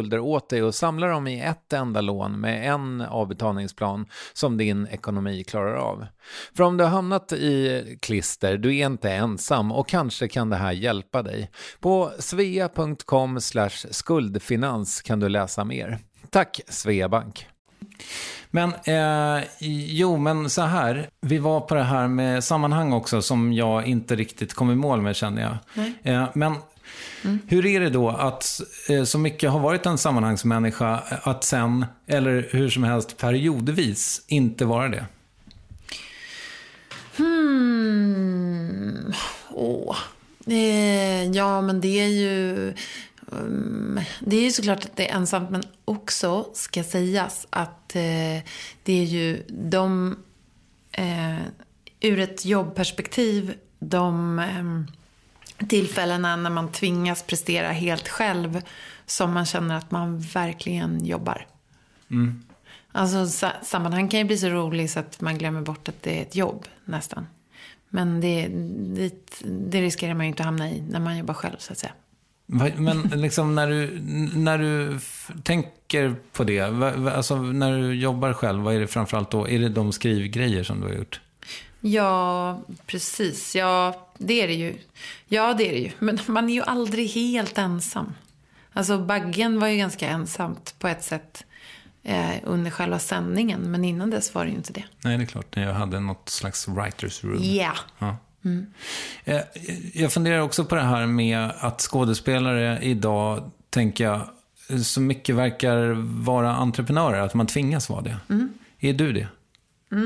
skulder 0.00 0.18
åt 0.18 0.48
dig 0.48 0.62
och 0.62 0.74
samla 0.74 1.06
dem 1.06 1.26
i 1.26 1.40
ett 1.40 1.72
enda 1.72 2.00
lån 2.00 2.40
med 2.40 2.72
en 2.72 3.00
avbetalningsplan 3.00 4.06
som 4.32 4.56
din 4.56 4.86
ekonomi 4.86 5.44
klarar 5.44 5.74
av. 5.74 6.06
För 6.56 6.64
om 6.64 6.76
du 6.76 6.84
har 6.84 6.90
hamnat 6.90 7.32
i 7.32 7.98
klister, 8.00 8.56
du 8.56 8.76
är 8.76 8.86
inte 8.86 9.10
ensam 9.10 9.72
och 9.72 9.88
kanske 9.88 10.28
kan 10.28 10.50
det 10.50 10.56
här 10.56 10.72
hjälpa 10.72 11.22
dig. 11.22 11.50
På 11.80 12.12
svea.com 12.18 13.40
skuldfinans 13.90 15.02
kan 15.02 15.20
du 15.20 15.28
läsa 15.28 15.64
mer. 15.64 15.98
Tack 16.30 16.60
Sveabank! 16.68 17.46
Men, 18.50 18.72
eh, 18.84 19.44
jo, 19.88 20.16
men 20.16 20.50
så 20.50 20.62
här. 20.62 21.08
Vi 21.20 21.38
var 21.38 21.60
på 21.60 21.74
det 21.74 21.82
här 21.82 22.08
med 22.08 22.44
sammanhang 22.44 22.92
också 22.92 23.22
som 23.22 23.52
jag 23.52 23.86
inte 23.86 24.16
riktigt 24.16 24.54
kom 24.54 24.70
i 24.70 24.74
mål 24.74 25.00
med 25.02 25.16
känner 25.16 25.42
jag. 25.42 25.56
Eh, 26.02 26.28
men 26.34 26.54
Mm. 27.24 27.38
Hur 27.46 27.66
är 27.66 27.80
det 27.80 27.90
då 27.90 28.08
att 28.08 28.60
eh, 28.88 29.04
så 29.04 29.18
mycket 29.18 29.50
har 29.50 29.60
varit 29.60 29.86
en 29.86 29.98
sammanhangsmänniska 29.98 31.02
att 31.22 31.44
sen, 31.44 31.86
eller 32.06 32.48
hur 32.50 32.70
som 32.70 32.84
helst 32.84 33.16
periodvis, 33.16 34.24
inte 34.26 34.64
vara 34.64 34.88
det? 34.88 35.06
Hmm. 37.16 39.12
Åh. 39.50 39.96
Eh, 40.46 41.24
ja, 41.24 41.60
men 41.60 41.80
det 41.80 42.00
är 42.00 42.08
ju... 42.08 42.74
Um, 43.32 44.00
det 44.20 44.36
är 44.36 44.42
ju 44.42 44.50
såklart 44.50 44.84
att 44.84 44.96
det 44.96 45.10
är 45.10 45.16
ensamt, 45.16 45.50
men 45.50 45.62
också 45.84 46.46
ska 46.54 46.84
sägas 46.84 47.46
att 47.50 47.96
eh, 47.96 48.44
det 48.82 48.92
är 48.92 49.04
ju 49.04 49.42
de... 49.48 50.16
Eh, 50.92 51.38
ur 52.00 52.18
ett 52.18 52.44
jobbperspektiv, 52.44 53.54
de... 53.78 54.38
Ehm, 54.38 54.86
Tillfällena 55.68 56.36
när 56.36 56.50
man 56.50 56.72
tvingas 56.72 57.22
prestera 57.22 57.68
helt 57.68 58.08
själv 58.08 58.62
som 59.06 59.32
man 59.32 59.46
känner 59.46 59.76
att 59.76 59.90
man 59.90 60.20
verkligen 60.20 61.04
jobbar. 61.04 61.46
Mm. 62.10 62.42
Alltså 62.92 63.26
sammanhang 63.62 64.08
kan 64.08 64.20
ju 64.20 64.24
bli 64.24 64.38
så 64.38 64.48
rolig 64.48 64.90
så 64.90 65.00
att 65.00 65.20
man 65.20 65.38
glömmer 65.38 65.60
bort 65.60 65.88
att 65.88 66.02
det 66.02 66.18
är 66.18 66.22
ett 66.22 66.36
jobb 66.36 66.66
nästan. 66.84 67.26
Men 67.88 68.20
det, 68.20 68.48
det, 68.96 69.12
det 69.44 69.82
riskerar 69.82 70.14
man 70.14 70.26
ju 70.26 70.30
inte 70.30 70.42
att 70.42 70.46
hamna 70.46 70.70
i 70.70 70.82
när 70.82 71.00
man 71.00 71.18
jobbar 71.18 71.34
själv 71.34 71.56
så 71.58 71.72
att 71.72 71.78
säga. 71.78 71.92
Men 72.76 73.02
liksom 73.02 73.54
när 73.54 73.68
du, 73.68 74.00
när 74.34 74.58
du 74.58 74.98
tänker 75.42 76.14
på 76.32 76.44
det, 76.44 76.60
alltså 76.60 77.36
när 77.36 77.78
du 77.78 77.94
jobbar 77.94 78.32
själv, 78.32 78.62
vad 78.62 78.74
är 78.74 78.80
det 78.80 78.86
framförallt 78.86 79.30
då? 79.30 79.48
Är 79.48 79.58
det 79.58 79.68
de 79.68 79.92
skrivgrejer 79.92 80.64
som 80.64 80.80
du 80.80 80.86
har 80.86 80.94
gjort? 80.94 81.20
Ja, 81.80 82.60
precis. 82.86 83.56
Ja, 83.56 84.06
det 84.18 84.42
är 84.42 84.46
det 84.48 84.54
ju. 84.54 84.74
Ja, 85.28 85.54
det 85.54 85.68
är 85.68 85.72
det 85.72 85.78
ju. 85.78 85.90
Men 85.98 86.18
man 86.26 86.48
är 86.50 86.54
ju 86.54 86.62
aldrig 86.62 87.08
helt 87.10 87.58
ensam. 87.58 88.12
Alltså 88.72 88.98
Baggen 88.98 89.60
var 89.60 89.68
ju 89.68 89.76
ganska 89.76 90.08
ensamt 90.08 90.74
på 90.78 90.88
ett 90.88 91.04
sätt 91.04 91.44
eh, 92.02 92.30
under 92.44 92.70
själva 92.70 92.98
sändningen. 92.98 93.70
Men 93.70 93.84
innan 93.84 94.10
dess 94.10 94.34
var 94.34 94.44
det 94.44 94.50
ju 94.50 94.56
inte 94.56 94.72
det. 94.72 94.84
Nej, 95.04 95.16
det 95.18 95.24
är 95.24 95.26
klart. 95.26 95.56
Jag 95.56 95.74
hade 95.74 96.00
något 96.00 96.28
slags 96.28 96.68
writers 96.68 97.24
room. 97.24 97.42
Yeah. 97.42 97.76
Ja. 97.98 98.16
Eh, 99.24 99.40
Jag 99.94 100.12
funderar 100.12 100.40
också 100.40 100.64
på 100.64 100.74
det 100.74 100.82
här 100.82 101.06
med 101.06 101.50
att 101.58 101.80
skådespelare 101.80 102.78
idag, 102.82 103.50
tänker 103.70 104.04
jag, 104.04 104.20
så 104.84 105.00
mycket 105.00 105.34
verkar 105.34 105.92
vara 106.24 106.52
entreprenörer, 106.54 107.20
att 107.20 107.34
man 107.34 107.46
tvingas 107.46 107.88
vara 107.88 108.00
det. 108.00 108.16
Är 108.80 108.92
du 108.92 109.12
det? 109.12 109.20
Eh, 109.92 109.98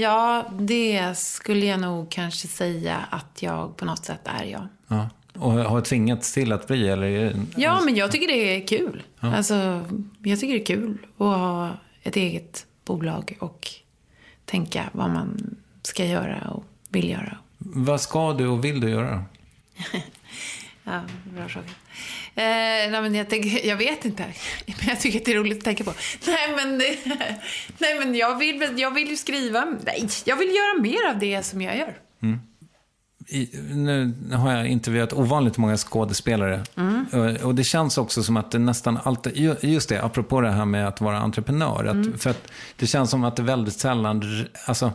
ja, 0.00 0.46
det 0.58 1.18
skulle 1.18 1.66
jag 1.66 1.80
nog 1.80 2.10
kanske 2.10 2.48
säga 2.48 2.96
att 3.10 3.42
jag 3.42 3.76
på 3.76 3.84
något 3.84 4.04
sätt 4.04 4.20
är, 4.24 4.44
ja. 4.44 4.68
Ja. 4.88 5.08
Och 5.34 5.52
har 5.52 5.80
tvingats 5.80 6.32
till 6.32 6.52
att 6.52 6.66
bli, 6.66 6.88
eller? 6.88 7.34
Ja, 7.56 7.80
men 7.84 7.96
jag 7.96 8.12
tycker 8.12 8.26
det 8.26 8.56
är 8.56 8.66
kul. 8.66 9.02
Alltså, 9.20 9.84
jag 10.22 10.40
tycker 10.40 10.54
det 10.54 10.60
är 10.62 10.66
kul 10.66 10.98
att 11.18 11.26
ha 11.26 11.70
ett 12.02 12.16
eget 12.16 12.66
bolag 12.84 13.36
och 13.40 13.68
tänka 14.44 14.90
vad 14.92 15.10
man 15.10 15.56
ska 15.82 16.04
göra 16.04 16.50
och 16.50 16.64
vill 16.88 17.10
göra. 17.10 17.36
Vad 17.58 18.00
ska 18.00 18.32
du 18.32 18.46
och 18.46 18.64
vill 18.64 18.80
du 18.80 18.90
göra? 18.90 19.24
Ja, 20.84 21.00
bra 21.24 21.48
fråga. 21.48 21.68
Eh, 22.34 22.42
nej, 22.90 23.02
men 23.02 23.14
jag, 23.14 23.30
tänker, 23.30 23.66
jag 23.66 23.76
vet 23.76 24.04
inte. 24.04 24.24
Men 24.66 24.88
jag 24.88 25.00
tycker 25.00 25.18
att 25.18 25.24
det 25.24 25.32
är 25.32 25.36
roligt 25.36 25.58
att 25.58 25.64
tänka 25.64 25.84
på. 25.84 25.92
Nej, 26.26 26.52
men, 26.56 26.78
nej, 27.78 27.98
men 27.98 28.14
jag, 28.14 28.38
vill, 28.38 28.68
jag 28.76 28.90
vill 28.90 29.08
ju 29.08 29.16
skriva. 29.16 29.64
Nej, 29.86 30.08
jag 30.24 30.36
vill 30.36 30.48
göra 30.48 30.82
mer 30.82 31.10
av 31.14 31.18
det 31.18 31.42
som 31.42 31.62
jag 31.62 31.76
gör. 31.76 31.96
I, 33.28 33.48
nu 33.70 34.14
har 34.32 34.52
jag 34.52 34.66
intervjuat 34.66 35.12
ovanligt 35.12 35.56
många 35.56 35.76
skådespelare. 35.76 36.62
Och, 37.12 37.46
och 37.46 37.54
det 37.54 37.64
känns 37.64 37.98
också 37.98 38.22
som 38.22 38.36
att 38.36 38.50
det 38.50 38.58
nästan 38.58 38.98
alltid, 39.04 39.36
ju- 39.36 39.56
just 39.60 39.88
det, 39.88 40.02
apropå 40.04 40.40
det 40.40 40.50
här 40.50 40.64
med 40.64 40.88
att 40.88 41.00
vara 41.00 41.18
entreprenör. 41.18 41.84
Att, 41.84 42.20
För 42.22 42.30
att 42.30 42.48
det 42.76 42.86
känns 42.86 43.10
som 43.10 43.24
att 43.24 43.36
det 43.36 43.42
väldigt 43.42 43.74
sällan, 43.74 44.46
alltså, 44.66 44.92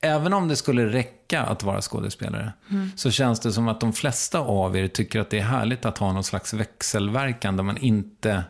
även 0.00 0.32
om 0.32 0.48
det 0.48 0.56
skulle 0.56 0.86
räcka 0.86 1.42
att 1.42 1.62
vara 1.62 1.80
skådespelare, 1.80 2.52
så 2.96 3.10
känns 3.10 3.40
det 3.40 3.52
som 3.52 3.68
att 3.68 3.80
de 3.80 3.92
flesta 3.92 4.38
av 4.38 4.76
er 4.76 4.88
tycker 4.88 5.20
att 5.20 5.30
det 5.30 5.38
är 5.38 5.42
härligt 5.44 5.84
att 5.84 5.98
ha 5.98 6.12
någon 6.12 6.24
slags 6.24 6.54
växelverkan 6.54 7.56
där 7.56 7.64
man 7.64 7.76
inte 7.76 8.44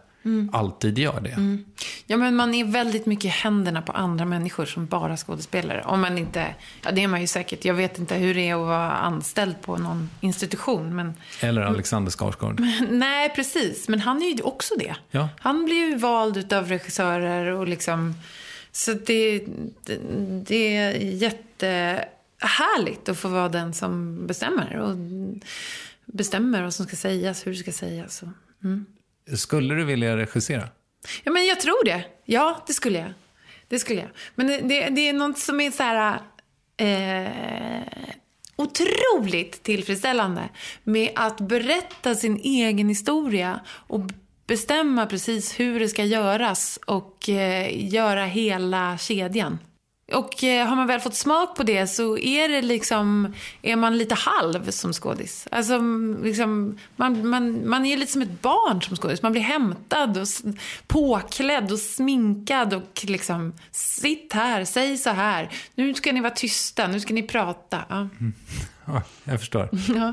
alltid 0.52 0.98
gör 0.98 1.20
det. 1.20 1.58
Ja, 2.06 2.16
men 2.16 2.36
man 2.36 2.54
är 2.54 2.64
väldigt 2.64 3.06
mycket 3.06 3.24
i 3.24 3.28
händerna 3.28 3.82
på 3.82 3.92
andra 3.92 4.24
människor 4.24 4.64
som 4.66 4.86
bara 4.86 5.16
skådespelare. 5.16 5.82
Om 5.84 6.00
man 6.00 6.18
inte, 6.18 6.46
ja 6.84 6.90
det 6.90 7.02
är 7.02 7.08
man 7.08 7.20
ju 7.20 7.26
säkert. 7.26 7.64
Jag 7.64 7.74
vet 7.74 7.98
inte 7.98 8.14
hur 8.14 8.34
det 8.34 8.48
är 8.48 8.54
att 8.54 8.60
vara 8.66 8.92
anställd 8.92 9.60
på 9.62 9.76
någon 9.76 10.10
institution. 10.20 10.96
Men, 10.96 11.14
Eller 11.40 11.62
Alexander 11.62 12.10
Skarsgård. 12.10 12.60
nej, 12.90 13.28
precis. 13.34 13.88
Men 13.88 14.00
han 14.00 14.22
är 14.22 14.36
ju 14.36 14.42
också 14.42 14.74
det. 14.78 14.96
Ja. 15.10 15.28
Han 15.38 15.64
blir 15.64 15.76
ju 15.88 15.96
vald 15.96 16.36
utav 16.36 16.66
regissörer 16.68 17.46
och 17.52 17.68
liksom... 17.68 18.14
Så 18.76 18.92
det, 18.92 19.44
det, 19.84 19.98
det 20.46 20.76
är 20.76 20.92
jättehärligt 20.92 23.08
att 23.08 23.18
få 23.18 23.28
vara 23.28 23.48
den 23.48 23.74
som 23.74 24.26
bestämmer. 24.26 24.76
Och 24.76 24.96
bestämmer 26.04 26.62
vad 26.62 26.74
som 26.74 26.86
ska 26.86 26.96
sägas, 26.96 27.46
hur 27.46 27.52
det 27.52 27.58
ska 27.58 27.72
sägas. 27.72 28.22
Och, 28.22 28.28
Skulle 29.38 29.74
du 29.74 29.84
vilja 29.84 30.16
regissera? 30.16 30.68
Ja, 31.24 31.32
men 31.32 31.46
jag 31.46 31.60
tror 31.60 31.84
det. 31.84 32.04
Ja, 32.24 32.64
det 32.66 32.72
skulle 32.72 32.98
jag. 32.98 33.12
Det 33.68 33.78
skulle 33.78 34.00
jag. 34.00 34.10
Men 34.34 34.46
det, 34.46 34.60
det, 34.60 34.88
det 34.88 35.08
är 35.08 35.12
något 35.12 35.38
som 35.38 35.60
är 35.60 35.70
så 35.70 35.82
här... 35.82 36.20
Eh, 36.76 37.32
otroligt 38.56 39.62
tillfredsställande 39.62 40.48
med 40.84 41.10
att 41.14 41.40
berätta 41.40 42.14
sin 42.14 42.36
egen 42.36 42.88
historia 42.88 43.60
och 43.68 44.00
bestämma 44.46 45.06
precis 45.06 45.60
hur 45.60 45.80
det 45.80 45.88
ska 45.88 46.04
göras 46.04 46.78
och 46.86 47.28
eh, 47.28 47.92
göra 47.94 48.24
hela 48.24 48.98
kedjan. 48.98 49.58
Och 50.12 50.44
eh, 50.44 50.66
har 50.66 50.76
man 50.76 50.86
väl 50.86 51.00
fått 51.00 51.14
smak 51.14 51.56
på 51.56 51.62
det 51.62 51.86
så 51.86 52.18
är 52.18 52.48
det 52.48 52.62
liksom, 52.62 53.34
är 53.62 53.76
man 53.76 53.98
lite 53.98 54.14
halv 54.14 54.70
som 54.70 54.92
skådis. 54.92 55.48
Alltså, 55.50 55.80
liksom, 56.22 56.78
man, 56.96 57.28
man, 57.28 57.68
man 57.68 57.86
är 57.86 57.96
lite 57.96 58.12
som 58.12 58.22
ett 58.22 58.42
barn 58.42 58.82
som 58.82 58.96
skådis. 58.96 59.22
Man 59.22 59.32
blir 59.32 59.42
hämtad 59.42 60.18
och 60.18 60.26
påklädd 60.86 61.72
och 61.72 61.78
sminkad 61.78 62.74
och 62.74 63.04
liksom, 63.08 63.52
sitt 63.70 64.32
här, 64.32 64.64
säg 64.64 64.98
så 64.98 65.10
här. 65.10 65.50
Nu 65.74 65.94
ska 65.94 66.12
ni 66.12 66.20
vara 66.20 66.34
tysta, 66.34 66.86
nu 66.86 67.00
ska 67.00 67.14
ni 67.14 67.22
prata. 67.22 67.84
Ja. 67.88 68.08
Ja, 68.88 69.02
jag 69.24 69.40
förstår. 69.40 69.68
Ja. 69.96 70.12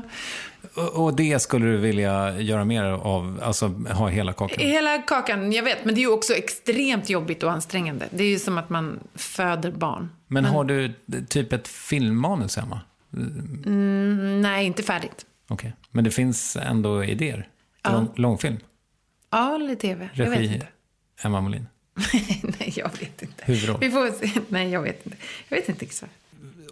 Och, 0.76 1.16
det 1.16 1.42
skulle 1.42 1.66
du 1.66 1.76
vilja 1.76 2.40
göra 2.40 2.64
mer 2.64 2.84
av, 2.84 3.40
alltså 3.42 3.66
ha 3.68 4.08
hela 4.08 4.32
kakan? 4.32 4.66
Hela 4.66 4.98
kakan, 4.98 5.52
jag 5.52 5.62
vet, 5.62 5.84
men 5.84 5.94
det 5.94 6.00
är 6.00 6.02
ju 6.02 6.12
också 6.12 6.34
extremt 6.34 7.10
jobbigt 7.10 7.42
och 7.42 7.52
ansträngande. 7.52 8.06
Det 8.10 8.24
är 8.24 8.28
ju 8.28 8.38
som 8.38 8.58
att 8.58 8.70
man 8.70 9.00
föder 9.14 9.70
barn. 9.70 10.10
Men 10.26 10.44
har 10.44 10.64
du 10.64 10.92
typ 11.28 11.52
ett 11.52 11.68
filmmanus 11.68 12.56
hemma? 12.56 12.80
Mm, 13.66 14.40
nej, 14.40 14.66
inte 14.66 14.82
färdigt. 14.82 15.26
Okej. 15.48 15.72
Men 15.90 16.04
det 16.04 16.10
finns 16.10 16.56
ändå 16.56 17.04
idéer? 17.04 17.48
Lång, 17.84 18.08
långfilm? 18.16 18.56
Ja, 19.30 19.54
eller 19.54 19.74
tv. 19.74 20.08
Jag 20.14 20.30
vet 20.30 20.38
Regi 20.38 20.54
inte. 20.54 20.68
Emma 21.22 21.40
Molin? 21.40 21.66
nej, 22.42 22.72
jag 22.76 22.90
vet 23.00 23.22
inte. 23.22 23.44
Huvudroll? 23.44 23.80
Vi 23.80 23.90
får 23.90 24.26
se. 24.26 24.40
Nej, 24.48 24.70
jag 24.70 24.82
vet 24.82 25.06
inte. 25.06 25.18
Jag 25.48 25.56
vet 25.56 25.68
inte 25.68 25.84
exakt. 25.84 26.12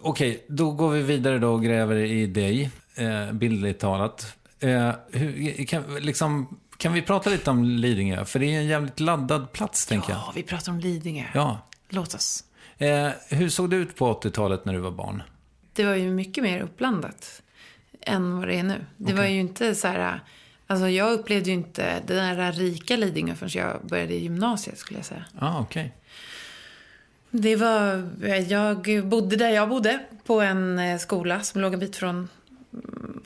Okej, 0.01 0.45
då 0.47 0.71
går 0.71 0.89
vi 0.89 1.01
vidare 1.01 1.39
då 1.39 1.53
och 1.53 1.63
gräver 1.63 1.95
i 1.95 2.25
dig, 2.25 2.71
eh, 2.95 3.31
bildligt 3.31 3.79
talat. 3.79 4.35
Eh, 4.59 4.91
hur, 5.11 5.65
kan, 5.65 5.95
liksom, 5.95 6.59
kan 6.77 6.93
vi 6.93 7.01
prata 7.01 7.29
lite 7.29 7.49
om 7.49 7.63
Lidingö? 7.63 8.25
För 8.25 8.39
det 8.39 8.45
är 8.45 8.59
en 8.59 8.67
jävligt 8.67 8.99
laddad 8.99 9.51
plats, 9.51 9.85
tänker 9.85 10.09
jag. 10.09 10.19
Ja, 10.19 10.31
vi 10.35 10.43
pratar 10.43 10.71
om 10.71 10.79
Lidingö. 10.79 11.25
Ja. 11.33 11.59
Låt 11.89 12.13
oss. 12.13 12.43
Eh, 12.77 13.09
hur 13.29 13.49
såg 13.49 13.69
det 13.69 13.75
ut 13.75 13.95
på 13.95 14.13
80-talet 14.13 14.65
när 14.65 14.73
du 14.73 14.79
var 14.79 14.91
barn? 14.91 15.23
Det 15.73 15.85
var 15.85 15.95
ju 15.95 16.11
mycket 16.11 16.43
mer 16.43 16.61
uppblandat 16.61 17.41
än 18.01 18.37
vad 18.37 18.47
det 18.47 18.55
är 18.55 18.63
nu. 18.63 18.85
Det 18.97 19.13
var 19.13 19.25
ju 19.25 19.39
inte 19.39 19.75
så 19.75 19.87
här... 19.87 20.19
Alltså 20.67 20.89
jag 20.89 21.11
upplevde 21.11 21.49
ju 21.49 21.55
inte 21.55 21.99
det 22.07 22.13
där 22.15 22.51
rika 22.51 22.95
Lidingö 22.95 23.35
förrän 23.35 23.63
jag 23.63 23.85
började 23.87 24.13
i 24.13 24.23
gymnasiet 24.23 24.77
skulle 24.77 24.99
jag 24.99 25.05
säga. 25.05 25.25
Ah, 25.39 25.59
okej. 25.59 25.93
Det 27.29 27.55
var, 27.55 28.09
jag 28.47 29.07
bodde 29.07 29.35
där 29.35 29.49
jag 29.49 29.69
bodde 29.69 29.99
på 30.25 30.41
en 30.41 30.79
eh, 30.79 30.97
skola 30.97 31.41
som 31.41 31.61
låg 31.61 31.73
en 31.73 31.79
bit 31.79 31.95
från 31.95 32.29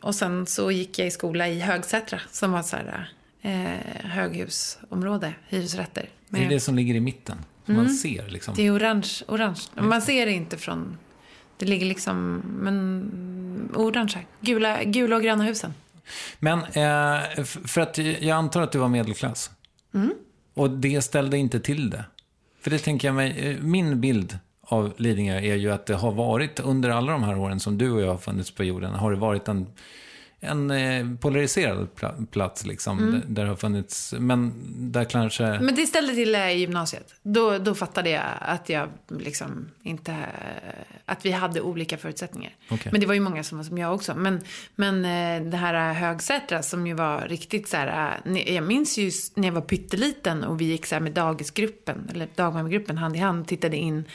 och 0.02 0.16
sen 0.16 0.46
så 0.46 0.72
gick 0.72 1.00
jag 1.00 1.08
i 1.08 1.12
skola 1.12 1.48
i 1.48 1.60
Högsätra 1.60 2.20
som 2.32 2.52
var 2.52 2.64
så 2.64 2.76
här 2.76 3.10
eh, 3.42 4.10
höghusområde, 4.10 5.34
hyresrätter. 5.48 6.10
Det 6.30 6.38
är 6.38 6.42
Med- 6.42 6.50
det 6.50 6.60
som 6.60 6.76
ligger 6.76 6.96
i 6.96 7.00
mitten, 7.00 7.38
som 7.66 7.76
man 7.76 7.90
ser 7.90 8.28
liksom. 8.30 8.54
det 8.56 8.64
är 8.68 8.76
orange, 8.78 9.10
orange. 9.28 9.62
Man 9.76 10.02
ser 10.02 10.26
det 10.26 10.32
inte 10.32 10.58
från, 10.58 10.98
det 11.58 11.66
ligger 11.66 11.86
liksom, 11.86 12.42
men 12.60 13.72
orange. 13.76 14.26
Gula, 14.42 14.84
gula 14.84 15.16
och 15.16 15.22
gröna 15.24 15.44
husen. 15.44 15.74
Men 16.40 16.60
eh, 16.60 17.44
för 17.46 17.82
att 17.82 17.98
jag 17.98 18.30
antar 18.30 18.62
att 18.62 18.72
du 18.72 18.78
var 18.80 18.88
medelklass. 18.90 19.52
Mm. 19.94 20.14
Och 20.54 20.70
det 20.70 21.02
ställde 21.02 21.38
inte 21.38 21.60
till 21.60 21.90
det. 21.90 22.04
För 22.62 22.70
det 22.72 22.80
tänker 22.80 23.08
jag 23.08 23.16
mig, 23.16 23.40
eh, 23.40 23.58
min 23.62 24.02
bild 24.02 24.40
av 24.70 24.94
Lidingö 24.98 25.36
är 25.40 25.56
ju 25.56 25.72
att 25.72 25.86
det 25.86 25.96
har 25.96 26.12
varit, 26.12 26.60
under 26.60 26.90
alla 26.90 27.12
de 27.12 27.24
här 27.24 27.38
åren 27.38 27.60
som 27.60 27.78
du 27.78 27.92
och 27.92 28.02
jag 28.02 28.08
har 28.12 28.18
funnits 28.18 28.52
på 28.52 28.64
jorden, 28.64 28.94
har 28.94 29.12
det 29.12 29.18
varit 29.18 29.48
en, 29.48 29.68
en 30.40 30.72
eh, 30.72 31.06
polariserad 31.22 31.88
pla- 31.96 32.26
plats 32.26 32.66
liksom. 32.66 33.12
Där, 33.12 33.22
där 33.28 33.44
det 33.44 33.50
har 33.50 33.56
funnits, 33.56 34.14
men 34.20 34.54
där 34.92 35.04
kanske... 35.04 35.46
Mm. 35.46 35.66
Men 35.66 35.76
det 35.76 35.86
ställde 35.86 36.14
till 36.14 36.32
det 36.32 36.52
i 36.52 36.60
gymnasiet. 36.60 37.14
Då, 37.24 37.58
då 37.58 37.76
fattade 37.76 38.10
jag 38.10 38.24
att 38.40 38.70
jag 38.70 38.90
liksom 39.20 39.70
inte... 39.84 40.16
Att 41.10 41.26
vi 41.26 41.32
hade 41.32 41.62
olika 41.62 41.98
förutsättningar. 41.98 42.52
Okej. 42.70 42.92
Men 42.92 43.02
det 43.02 43.08
var 43.08 43.14
ju 43.14 43.20
många 43.20 43.44
som 43.44 43.58
var 43.58 43.66
som 43.66 43.78
jag 43.78 43.94
också. 43.96 44.16
Men, 44.16 44.42
men 44.76 45.06
eh, 45.06 45.52
det 45.52 45.58
här 45.58 45.94
Högsätra 45.94 46.64
som 46.64 46.88
ju 46.88 46.94
var 46.94 47.22
riktigt 47.28 47.68
så 47.68 47.78
här... 47.78 48.20
eh, 48.26 48.54
Jag 48.56 48.64
minns 48.64 48.98
ju 48.98 49.12
när 49.36 49.48
jag 49.48 49.54
var 49.54 49.62
pytteliten 49.62 50.44
och 50.44 50.62
vi 50.62 50.66
gick 50.66 50.86
så 50.86 50.96
här 50.96 51.00
med 51.00 51.12
dagisgruppen, 51.12 52.10
eller 52.14 52.28
dagmammagruppen 52.36 52.98
hand 52.98 53.16
i 53.16 53.20
hand 53.20 53.48
tittade 53.48 53.78
in 53.78 54.06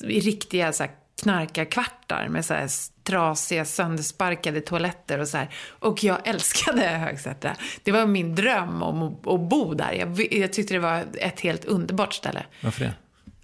i 0.00 0.20
riktiga 0.20 0.72
så 0.72 0.82
här 0.82 0.92
knarkarkvartar 1.22 2.28
med 2.28 2.44
så 2.44 2.54
här 2.54 2.68
trasiga, 3.04 3.64
söndersparkade 3.64 4.60
toaletter 4.60 5.18
och 5.18 5.28
så 5.28 5.36
här. 5.36 5.48
Och 5.68 6.04
jag 6.04 6.18
älskade 6.28 6.82
Högsätra. 6.82 7.56
Det 7.82 7.92
var 7.92 8.06
min 8.06 8.34
dröm 8.34 8.82
om 8.82 9.02
att, 9.02 9.26
att 9.26 9.40
bo 9.40 9.74
där. 9.74 9.92
Jag, 9.92 10.32
jag 10.32 10.52
tyckte 10.52 10.74
det 10.74 10.80
var 10.80 11.04
ett 11.14 11.40
helt 11.40 11.64
underbart 11.64 12.14
ställe. 12.14 12.46
Varför 12.60 12.84
det? 12.84 12.94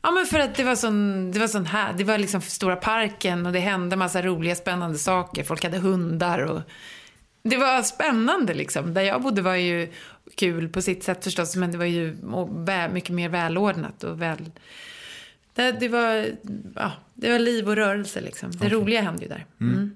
Ja, 0.02 0.10
men 0.10 0.26
för 0.26 0.38
att 0.38 0.54
det 0.54 0.64
var 0.64 0.74
sån, 0.74 1.30
det 1.32 1.38
var 1.38 1.48
sån 1.48 1.66
här, 1.66 1.92
det 1.92 2.04
var 2.04 2.18
liksom 2.18 2.40
stora 2.40 2.76
parken 2.76 3.46
och 3.46 3.52
det 3.52 3.60
hände 3.60 3.96
massa 3.96 4.22
roliga, 4.22 4.54
spännande 4.54 4.98
saker. 4.98 5.44
Folk 5.44 5.64
hade 5.64 5.78
hundar 5.78 6.38
och 6.38 6.60
det 7.42 7.56
var 7.56 7.82
spännande 7.82 8.54
liksom. 8.54 8.94
Där 8.94 9.02
jag 9.02 9.22
bodde 9.22 9.42
var 9.42 9.54
ju 9.54 9.92
kul 10.36 10.68
på 10.68 10.82
sitt 10.82 11.04
sätt 11.04 11.24
förstås, 11.24 11.56
men 11.56 11.72
det 11.72 11.78
var 11.78 11.84
ju 11.84 12.16
mycket 12.92 13.10
mer 13.10 13.28
välordnat 13.28 14.04
och 14.04 14.22
väl... 14.22 14.50
Det, 15.60 15.72
det, 15.72 15.88
var, 15.88 16.30
ja, 16.74 16.92
det 17.14 17.32
var 17.32 17.38
liv 17.38 17.68
och 17.68 17.76
rörelse 17.76 18.20
liksom. 18.20 18.50
Det 18.50 18.68
roliga 18.68 19.00
hände 19.00 19.22
ju 19.22 19.28
där. 19.28 19.46
Mm. 19.60 19.94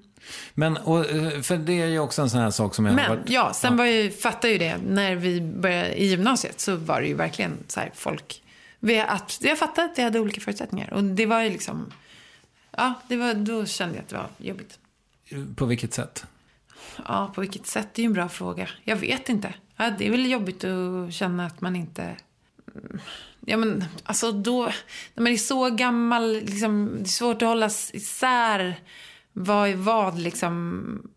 Men, 0.53 0.77
och, 0.77 1.09
eh, 1.09 1.41
för 1.41 1.57
det 1.57 1.81
är 1.81 1.87
ju 1.87 1.99
också 1.99 2.21
en 2.21 2.29
sån 2.29 2.39
här 2.39 2.51
sak 2.51 2.75
som 2.75 2.85
jag 2.85 2.93
har 2.93 2.95
Men 2.95 3.09
varit... 3.09 3.29
ja, 3.29 3.53
sen 3.53 3.77
var 3.77 3.85
jag, 3.85 4.19
fattade 4.19 4.53
ju 4.53 4.59
det 4.59 4.77
när 4.77 5.15
vi 5.15 5.41
började 5.41 6.01
i 6.01 6.05
gymnasiet 6.05 6.59
så 6.59 6.75
var 6.75 7.01
det 7.01 7.07
ju 7.07 7.13
verkligen 7.13 7.51
så 7.67 7.79
här 7.79 7.91
folk. 7.95 8.43
Vi, 8.79 8.99
att, 8.99 9.39
jag 9.41 9.59
fattade 9.59 9.91
att 9.91 9.97
vi 9.99 10.03
hade 10.03 10.19
olika 10.19 10.41
förutsättningar 10.41 10.93
och 10.93 11.03
det 11.03 11.25
var 11.25 11.41
ju 11.41 11.49
liksom 11.49 11.91
ja 12.77 12.93
det 13.07 13.17
var, 13.17 13.33
då 13.33 13.65
kände 13.65 13.95
jag 13.95 14.03
att 14.03 14.09
det 14.09 14.15
var 14.15 14.29
jobbigt. 14.37 14.79
På 15.55 15.65
vilket 15.65 15.93
sätt? 15.93 16.25
Ja, 17.07 17.31
på 17.35 17.41
vilket 17.41 17.67
sätt? 17.67 17.87
Det 17.93 18.01
är 18.01 18.03
ju 18.03 18.07
en 18.07 18.13
bra 18.13 18.29
fråga. 18.29 18.69
Jag 18.83 18.95
vet 18.95 19.29
inte. 19.29 19.53
Ja, 19.77 19.91
det 19.97 20.07
är 20.07 20.11
väl 20.11 20.31
jobbigt 20.31 20.63
att 20.63 21.13
känna 21.13 21.45
att 21.45 21.61
man 21.61 21.75
inte... 21.75 22.15
Mm, 23.47 23.51
Ja, 23.51 23.57
men 23.57 23.85
alltså 24.03 24.31
då... 24.31 24.63
När 25.13 25.23
man 25.23 25.31
är 25.31 25.37
så 25.37 25.69
gammal, 25.69 26.33
liksom, 26.33 26.91
det 26.97 27.01
är 27.01 27.05
svårt 27.05 27.41
att 27.41 27.47
hålla 27.47 27.65
isär 27.93 28.75
vad 29.33 29.69
är 29.69 29.75
vad, 29.75 30.19
liksom. 30.19 31.09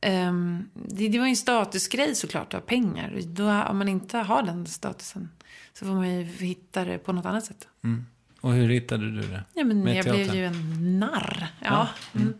Ehm, 0.00 0.68
det, 0.74 1.08
det 1.08 1.18
var 1.18 1.26
ju 1.26 1.30
en 1.30 1.36
statusgrej 1.36 2.14
såklart, 2.14 2.54
att 2.54 2.60
ha 2.60 2.60
pengar. 2.60 3.20
Då, 3.26 3.50
om 3.50 3.78
man 3.78 3.88
inte 3.88 4.18
har 4.18 4.42
den 4.42 4.66
statusen 4.66 5.28
så 5.72 5.84
får 5.86 5.92
man 5.92 6.14
ju 6.16 6.24
hitta 6.24 6.84
det 6.84 6.98
på 6.98 7.12
något 7.12 7.26
annat 7.26 7.44
sätt. 7.44 7.68
Mm. 7.84 8.06
Och 8.40 8.52
hur 8.52 8.68
hittade 8.68 9.10
du 9.10 9.20
det? 9.20 9.44
Ja, 9.54 9.64
men 9.64 9.84
Med 9.84 9.96
jag 9.96 10.04
teatern? 10.04 10.22
blev 10.22 10.34
ju 10.34 10.44
en 10.46 10.98
narr. 10.98 11.48
Ja. 11.60 11.88
Mm. 12.14 12.34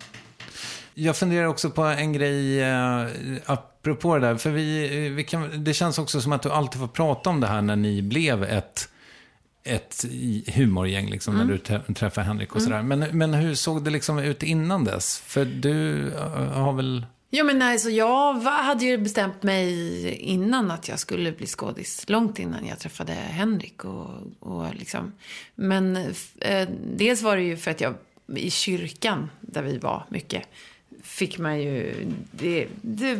Jag 1.00 1.16
funderar 1.16 1.46
också 1.46 1.70
på 1.70 1.82
en 1.82 2.12
grej 2.12 2.60
eh, 2.62 3.06
apropå 3.46 4.14
det 4.18 4.26
där. 4.26 4.36
För 4.36 4.50
vi, 4.50 4.84
eh, 5.06 5.12
vi 5.12 5.24
kan, 5.24 5.64
det 5.64 5.74
känns 5.74 5.98
också 5.98 6.20
som 6.20 6.32
att 6.32 6.42
du 6.42 6.50
alltid 6.50 6.80
får 6.80 6.88
prata 6.88 7.30
om 7.30 7.40
det 7.40 7.46
här 7.46 7.62
när 7.62 7.76
ni 7.76 8.02
blev 8.02 8.44
ett, 8.44 8.88
ett 9.64 10.04
humorgäng, 10.54 11.10
liksom, 11.10 11.34
Mm. 11.34 11.46
när 11.46 11.54
du 11.54 11.60
trä- 11.60 11.94
träffade 11.94 12.26
Henrik 12.26 12.54
och 12.54 12.62
sådär. 12.62 12.82
Men, 12.82 12.98
men 13.18 13.34
hur 13.34 13.54
såg 13.54 13.84
det 13.84 13.90
liksom 13.90 14.18
ut 14.18 14.42
innan 14.42 14.84
dess? 14.84 15.18
För 15.18 15.44
du 15.44 16.08
eh, 16.12 16.52
har 16.52 16.72
väl... 16.72 17.06
Ja, 17.30 17.44
men 17.44 17.62
alltså, 17.62 17.90
jag 17.90 18.34
hade 18.40 18.84
ju 18.84 18.98
bestämt 18.98 19.42
mig 19.42 20.08
innan 20.14 20.70
att 20.70 20.88
jag 20.88 20.98
skulle 20.98 21.32
bli 21.32 21.46
skådis. 21.46 22.04
Långt 22.08 22.38
innan 22.38 22.66
jag 22.66 22.78
träffade 22.78 23.12
Henrik. 23.12 23.84
Och, 23.84 24.08
och 24.40 24.74
liksom. 24.74 25.12
Men 25.54 25.96
eh, 26.40 26.68
dels 26.96 27.22
var 27.22 27.36
det 27.36 27.42
ju 27.42 27.56
för 27.56 27.70
att 27.70 27.80
jag 27.80 27.94
i 28.36 28.50
kyrkan, 28.50 29.30
där 29.40 29.62
vi 29.62 29.78
var 29.78 30.06
mycket, 30.10 30.42
fick 31.02 31.38
man 31.38 31.60
ju 31.60 32.06
det, 32.30 32.66
det, 32.82 33.12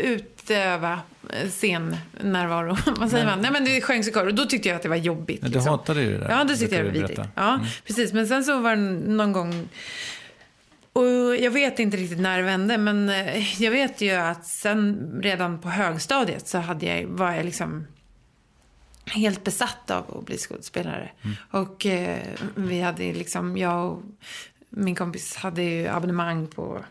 utöva 0.00 1.00
eh, 1.30 1.48
scennärvaro. 1.48 2.76
Vad 2.98 3.10
säger 3.10 3.26
man? 3.26 3.40
Nej, 3.40 3.50
men 3.50 3.64
det 3.64 3.80
sjöngs 3.80 4.08
i 4.08 4.12
kör. 4.12 4.26
Och 4.26 4.34
då 4.34 4.44
tyckte 4.44 4.68
jag 4.68 4.76
att 4.76 4.82
det 4.82 4.88
var 4.88 4.96
jobbigt. 4.96 5.42
Du 5.42 5.48
liksom. 5.48 5.70
hatade 5.70 6.02
ju 6.02 6.12
det 6.12 6.18
där. 6.18 6.30
Ja, 6.30 6.44
det 6.44 6.56
tyckte 6.56 6.76
jag 6.76 6.84
var 6.84 6.92
du 6.92 6.98
vidrigt. 6.98 7.16
berätta. 7.16 7.42
Mm. 7.42 7.60
Ja, 7.64 7.70
precis. 7.86 8.12
Men 8.12 8.26
sen 8.26 8.44
så 8.44 8.60
var 8.60 8.76
det 8.76 8.82
någon 8.82 9.32
gång... 9.32 9.68
Och 10.92 11.36
jag 11.36 11.50
vet 11.50 11.78
inte 11.78 11.96
riktigt 11.96 12.20
när 12.20 12.38
det 12.38 12.44
vände, 12.44 12.78
men 12.78 13.08
eh, 13.08 13.62
jag 13.62 13.70
vet 13.70 14.00
ju 14.00 14.10
att 14.10 14.46
sen 14.46 15.10
redan 15.22 15.58
på 15.58 15.68
högstadiet 15.68 16.48
så 16.48 16.58
hade 16.58 16.86
jag, 16.86 17.06
var 17.06 17.32
jag 17.32 17.44
liksom 17.44 17.86
helt 19.06 19.44
besatt 19.44 19.90
av 19.90 20.18
att 20.18 20.26
bli 20.26 20.38
skådespelare. 20.38 21.10
Mm. 21.22 21.36
Och 21.50 21.86
eh, 21.86 22.18
vi 22.54 22.80
hade 22.80 23.12
liksom, 23.12 23.56
jag 23.56 23.92
och 23.92 24.02
min 24.70 24.94
kompis 24.94 25.36
hade 25.36 25.62
ju 25.62 25.86
abonnemang 25.86 26.46
på 26.46 26.84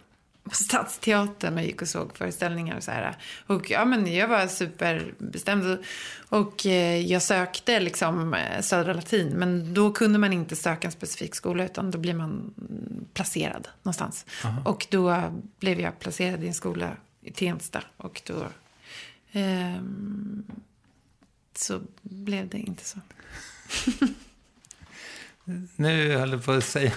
på 0.49 0.55
Stadsteatern 0.55 1.57
och 1.57 1.63
gick 1.63 1.81
och 1.81 1.87
såg 1.87 2.17
föreställningar 2.17 2.77
och 2.77 2.83
så 2.83 2.91
här. 2.91 3.17
Och 3.47 3.69
ja, 3.69 3.85
men 3.85 4.13
jag 4.13 4.27
var 4.27 4.47
superbestämd. 4.47 5.77
Och, 6.29 6.65
eh, 6.65 7.01
jag 7.01 7.21
sökte 7.21 7.79
liksom 7.79 8.33
eh, 8.33 8.61
Södra 8.61 8.93
Latin. 8.93 9.27
Men 9.27 9.73
då 9.73 9.91
kunde 9.91 10.19
man 10.19 10.33
inte 10.33 10.55
söka 10.55 10.87
en 10.87 10.91
specifik 10.91 11.35
skola 11.35 11.65
utan 11.65 11.91
då 11.91 11.97
blir 11.97 12.13
man 12.13 12.53
placerad 13.13 13.67
någonstans. 13.83 14.25
Och 14.65 14.87
då 14.89 15.33
blev 15.59 15.79
jag 15.79 15.99
placerad 15.99 16.43
i 16.43 16.47
en 16.47 16.53
skola 16.53 16.91
i 17.21 17.31
Tensta. 17.31 17.83
Och 17.97 18.21
då 18.25 18.47
ehm, 19.31 20.43
så 21.55 21.81
blev 22.01 22.49
det 22.49 22.57
inte 22.57 22.85
så. 22.85 22.99
Nu 25.75 26.17
höll 26.17 26.31
du 26.31 26.39
på 26.39 26.51
att 26.51 26.65
säga, 26.65 26.91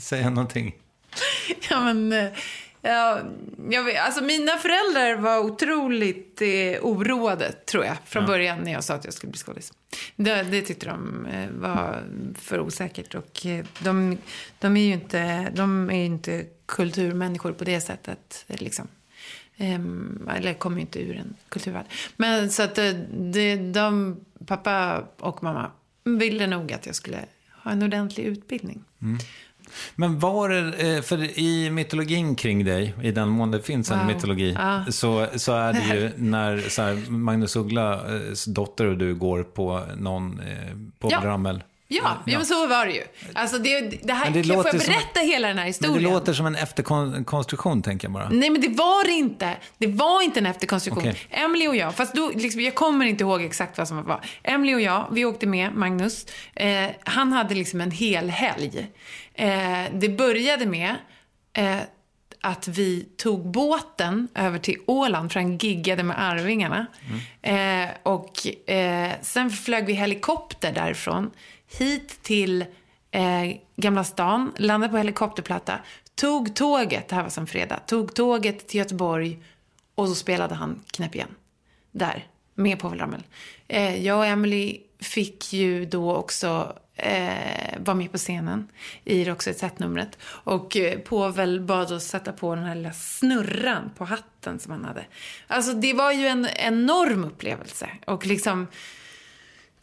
säga 0.00 0.30
någonting. 0.30 0.74
Ja, 1.70 1.80
men, 1.80 2.12
eh, 2.12 2.32
ja, 2.86 3.20
jag 3.70 3.84
vet, 3.84 4.00
alltså 4.00 4.24
mina 4.24 4.52
föräldrar 4.52 5.16
var 5.16 5.38
otroligt 5.38 6.42
eh, 6.42 6.48
oroade, 6.82 7.52
tror 7.52 7.84
jag, 7.84 7.96
från 8.04 8.26
början 8.26 8.58
när 8.58 8.72
jag 8.72 8.84
sa 8.84 8.94
att 8.94 9.04
jag 9.04 9.14
skulle 9.14 9.30
bli 9.30 9.38
skådis. 9.38 9.72
Det, 10.16 10.42
det 10.42 10.62
tyckte 10.62 10.86
de 10.86 11.26
eh, 11.26 11.50
var 11.50 12.04
för 12.34 12.60
osäkert. 12.60 13.14
Och 13.14 13.46
eh, 13.46 13.64
de, 13.78 14.18
de 14.58 14.76
är 14.76 14.86
ju 14.86 14.92
inte, 14.92 15.50
de 15.50 15.90
är 15.90 16.04
inte 16.04 16.46
kulturmänniskor 16.66 17.52
på 17.52 17.64
det 17.64 17.80
sättet. 17.80 18.44
Liksom. 18.46 18.88
Ehm, 19.56 20.28
eller 20.36 20.54
kommer 20.54 20.76
ju 20.76 20.80
inte 20.80 21.00
ur 21.00 21.16
en 21.16 21.34
kulturvärld. 21.48 21.86
Men 22.16 22.50
så 22.50 22.62
att 22.62 22.78
eh, 22.78 22.92
det, 23.32 23.56
de, 23.56 24.16
pappa 24.46 25.04
och 25.18 25.42
mamma 25.42 25.70
ville 26.04 26.46
nog 26.46 26.72
att 26.72 26.86
jag 26.86 26.94
skulle 26.94 27.18
ha 27.62 27.70
en 27.70 27.82
ordentlig 27.82 28.24
utbildning. 28.24 28.84
Men 29.94 30.18
var 30.18 30.48
det, 30.48 30.96
eh, 30.96 31.02
för 31.02 31.38
i 31.38 31.70
mytologin 31.70 32.34
kring 32.36 32.64
dig, 32.64 32.94
i 33.02 33.10
den 33.10 33.28
mån 33.28 33.50
det 33.50 33.62
finns 33.62 33.90
en 33.90 33.98
Wow. 33.98 34.06
mytologi, 34.06 34.52
Ja. 34.58 34.84
så, 34.90 35.26
så 35.36 35.52
är 35.52 35.72
det 35.72 35.94
ju 36.00 36.10
när 36.16 36.58
så 36.68 36.82
här, 36.82 37.10
Magnus 37.10 37.56
Ugglas 37.56 38.44
dotter 38.44 38.86
och 38.86 38.96
du 38.98 39.14
går 39.14 39.42
på 39.42 39.80
någon 39.96 40.40
eh, 40.40 40.76
på 40.98 41.08
Ja. 41.10 41.20
Rammel. 41.24 41.62
Ja, 41.88 42.22
ja. 42.26 42.36
men 42.38 42.46
så 42.46 42.66
var 42.66 42.86
det 42.86 42.92
ju. 42.92 43.02
Alltså 43.34 43.58
det, 43.58 43.80
det 43.80 44.12
här, 44.12 44.24
Men 44.24 44.32
det 44.32 44.42
får 44.44 44.52
jag 44.54 44.64
låter 44.64 44.78
som- 44.78 44.92
berätta 44.94 45.20
hela 45.20 45.48
den 45.48 45.56
här 45.58 45.64
Men 45.64 45.72
historien? 45.72 46.02
det 46.02 46.10
låter 46.10 46.32
som 46.32 46.46
en 46.46 46.54
efterkonstruktion, 46.54 47.82
tänker 47.82 48.06
jag 48.08 48.12
bara. 48.12 48.28
Nej, 48.28 48.50
men 48.50 48.60
det 48.60 48.68
var 48.68 49.04
det 49.04 49.12
inte. 49.12 49.56
Det 49.78 49.86
var 49.86 50.22
inte 50.22 50.40
en 50.40 50.46
efterkonstruktion. 50.46 51.02
Okej. 51.08 51.16
Emily 51.30 51.68
och 51.68 51.76
jag, 51.76 51.94
fast 51.94 52.14
då, 52.14 52.30
liksom, 52.34 52.60
jag 52.60 52.74
kommer 52.74 53.06
inte 53.06 53.24
ihåg 53.24 53.42
exakt 53.42 53.78
vad 53.78 53.88
som 53.88 54.04
var. 54.04 54.20
Emily 54.42 54.74
och 54.74 54.80
jag, 54.80 55.06
vi 55.12 55.24
åkte 55.24 55.46
med 55.46 55.74
Magnus. 55.74 56.26
Eh, 56.54 56.86
han 57.04 57.32
hade 57.32 57.54
liksom 57.54 57.80
en 57.80 57.90
hel 57.90 58.30
helg. 58.30 58.86
Eh, 59.34 59.82
det 59.92 60.08
började 60.08 60.66
med 60.66 60.94
eh, 61.52 61.76
att 62.40 62.68
vi 62.68 63.08
tog 63.16 63.46
båten 63.50 64.28
över 64.34 64.58
till 64.58 64.76
Åland 64.86 65.32
för 65.32 65.40
han 65.40 65.58
giggade 65.58 66.02
med 66.02 66.22
Arvingarna. 66.22 66.86
Eh, 67.42 67.88
och 68.02 68.46
eh, 68.70 69.10
sen 69.22 69.50
flög 69.50 69.86
vi 69.86 69.92
helikopter 69.92 70.72
därifrån 70.72 71.30
hit 71.66 72.22
till 72.22 72.64
eh, 73.10 73.56
Gamla 73.76 74.04
stan, 74.04 74.52
landade 74.58 74.90
på 74.90 74.96
helikopterplatta, 74.96 75.78
tog 76.14 76.54
tåget, 76.54 77.08
det 77.08 77.14
här 77.14 77.22
var 77.22 77.30
som 77.30 77.46
fredag, 77.46 77.80
tog 77.86 78.14
tåget 78.14 78.68
till 78.68 78.78
Göteborg 78.78 79.38
och 79.94 80.08
så 80.08 80.14
spelade 80.14 80.54
han 80.54 80.82
Knäpp 80.90 81.14
igen. 81.14 81.34
Där, 81.92 82.26
med 82.54 82.78
Povel 82.78 82.98
Ramel. 82.98 83.22
Eh, 83.68 84.04
jag 84.04 84.18
och 84.18 84.26
Emily 84.26 84.80
fick 85.00 85.52
ju 85.52 85.86
då 85.86 86.14
också 86.14 86.76
eh, 86.96 87.78
vara 87.78 87.94
med 87.94 88.12
på 88.12 88.18
scenen 88.18 88.68
i 89.04 89.24
Roxette-numret. 89.24 90.18
Och 90.24 90.76
eh, 90.76 90.98
Povel 90.98 91.60
bad 91.60 91.92
oss 91.92 92.04
sätta 92.04 92.32
på 92.32 92.54
den 92.54 92.64
här 92.64 92.74
lilla 92.74 92.92
snurran 92.92 93.90
på 93.96 94.04
hatten 94.04 94.58
som 94.58 94.72
han 94.72 94.84
hade. 94.84 95.04
Alltså 95.46 95.72
det 95.72 95.92
var 95.92 96.12
ju 96.12 96.26
en 96.26 96.48
enorm 96.56 97.24
upplevelse. 97.24 97.88
Och 98.06 98.26
liksom... 98.26 98.66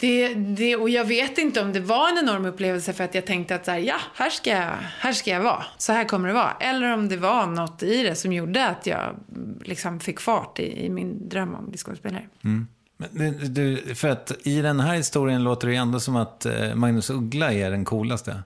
Det, 0.04 0.34
det, 0.34 0.76
och 0.76 0.90
jag 0.90 1.06
vet 1.06 1.38
inte 1.38 1.62
om 1.62 1.74
det 1.74 1.80
var 1.80 2.10
en 2.10 2.18
enorm 2.18 2.46
upplevelse 2.46 2.94
för 2.94 3.04
att 3.04 3.16
jag 3.16 3.26
tänkte 3.26 3.56
att 3.56 3.66
så 3.66 3.72
här, 3.72 3.78
ja, 3.78 3.96
här 4.16 4.30
ska, 4.30 4.50
jag, 4.50 4.70
här 5.00 5.14
ska 5.14 5.32
jag 5.32 5.42
vara. 5.42 5.64
Så 5.78 5.94
här 5.94 6.04
kommer 6.04 6.28
det 6.28 6.34
vara. 6.34 6.52
Eller 6.60 6.94
om 6.94 7.10
det 7.10 7.18
var 7.18 7.46
något 7.46 7.84
i 7.84 8.04
det 8.04 8.16
som 8.16 8.34
gjorde 8.34 8.68
att 8.68 8.86
jag 8.86 9.16
liksom 9.64 10.00
fick 10.00 10.20
fart 10.20 10.60
i, 10.60 10.86
i 10.86 10.90
min 10.90 11.30
dröm 11.30 11.50
om 11.56 11.64
att 11.64 11.70
bli 11.70 11.78
skådespelare. 11.78 12.24
Mm. 12.44 12.68
Men 13.12 13.54
du- 13.54 13.96
för 13.96 14.10
att 14.10 14.32
i 14.44 14.62
den 14.62 14.80
här 14.80 14.96
historien 14.96 15.44
låter 15.44 15.68
det 15.68 15.74
ju 15.74 15.80
ändå 15.80 16.00
som 16.00 16.16
att 16.16 16.46
eh, 16.46 16.76
Magnus 16.76 17.10
Uggla 17.10 17.54
är 17.54 17.72
den 17.72 17.86
coolaste. 17.86 18.44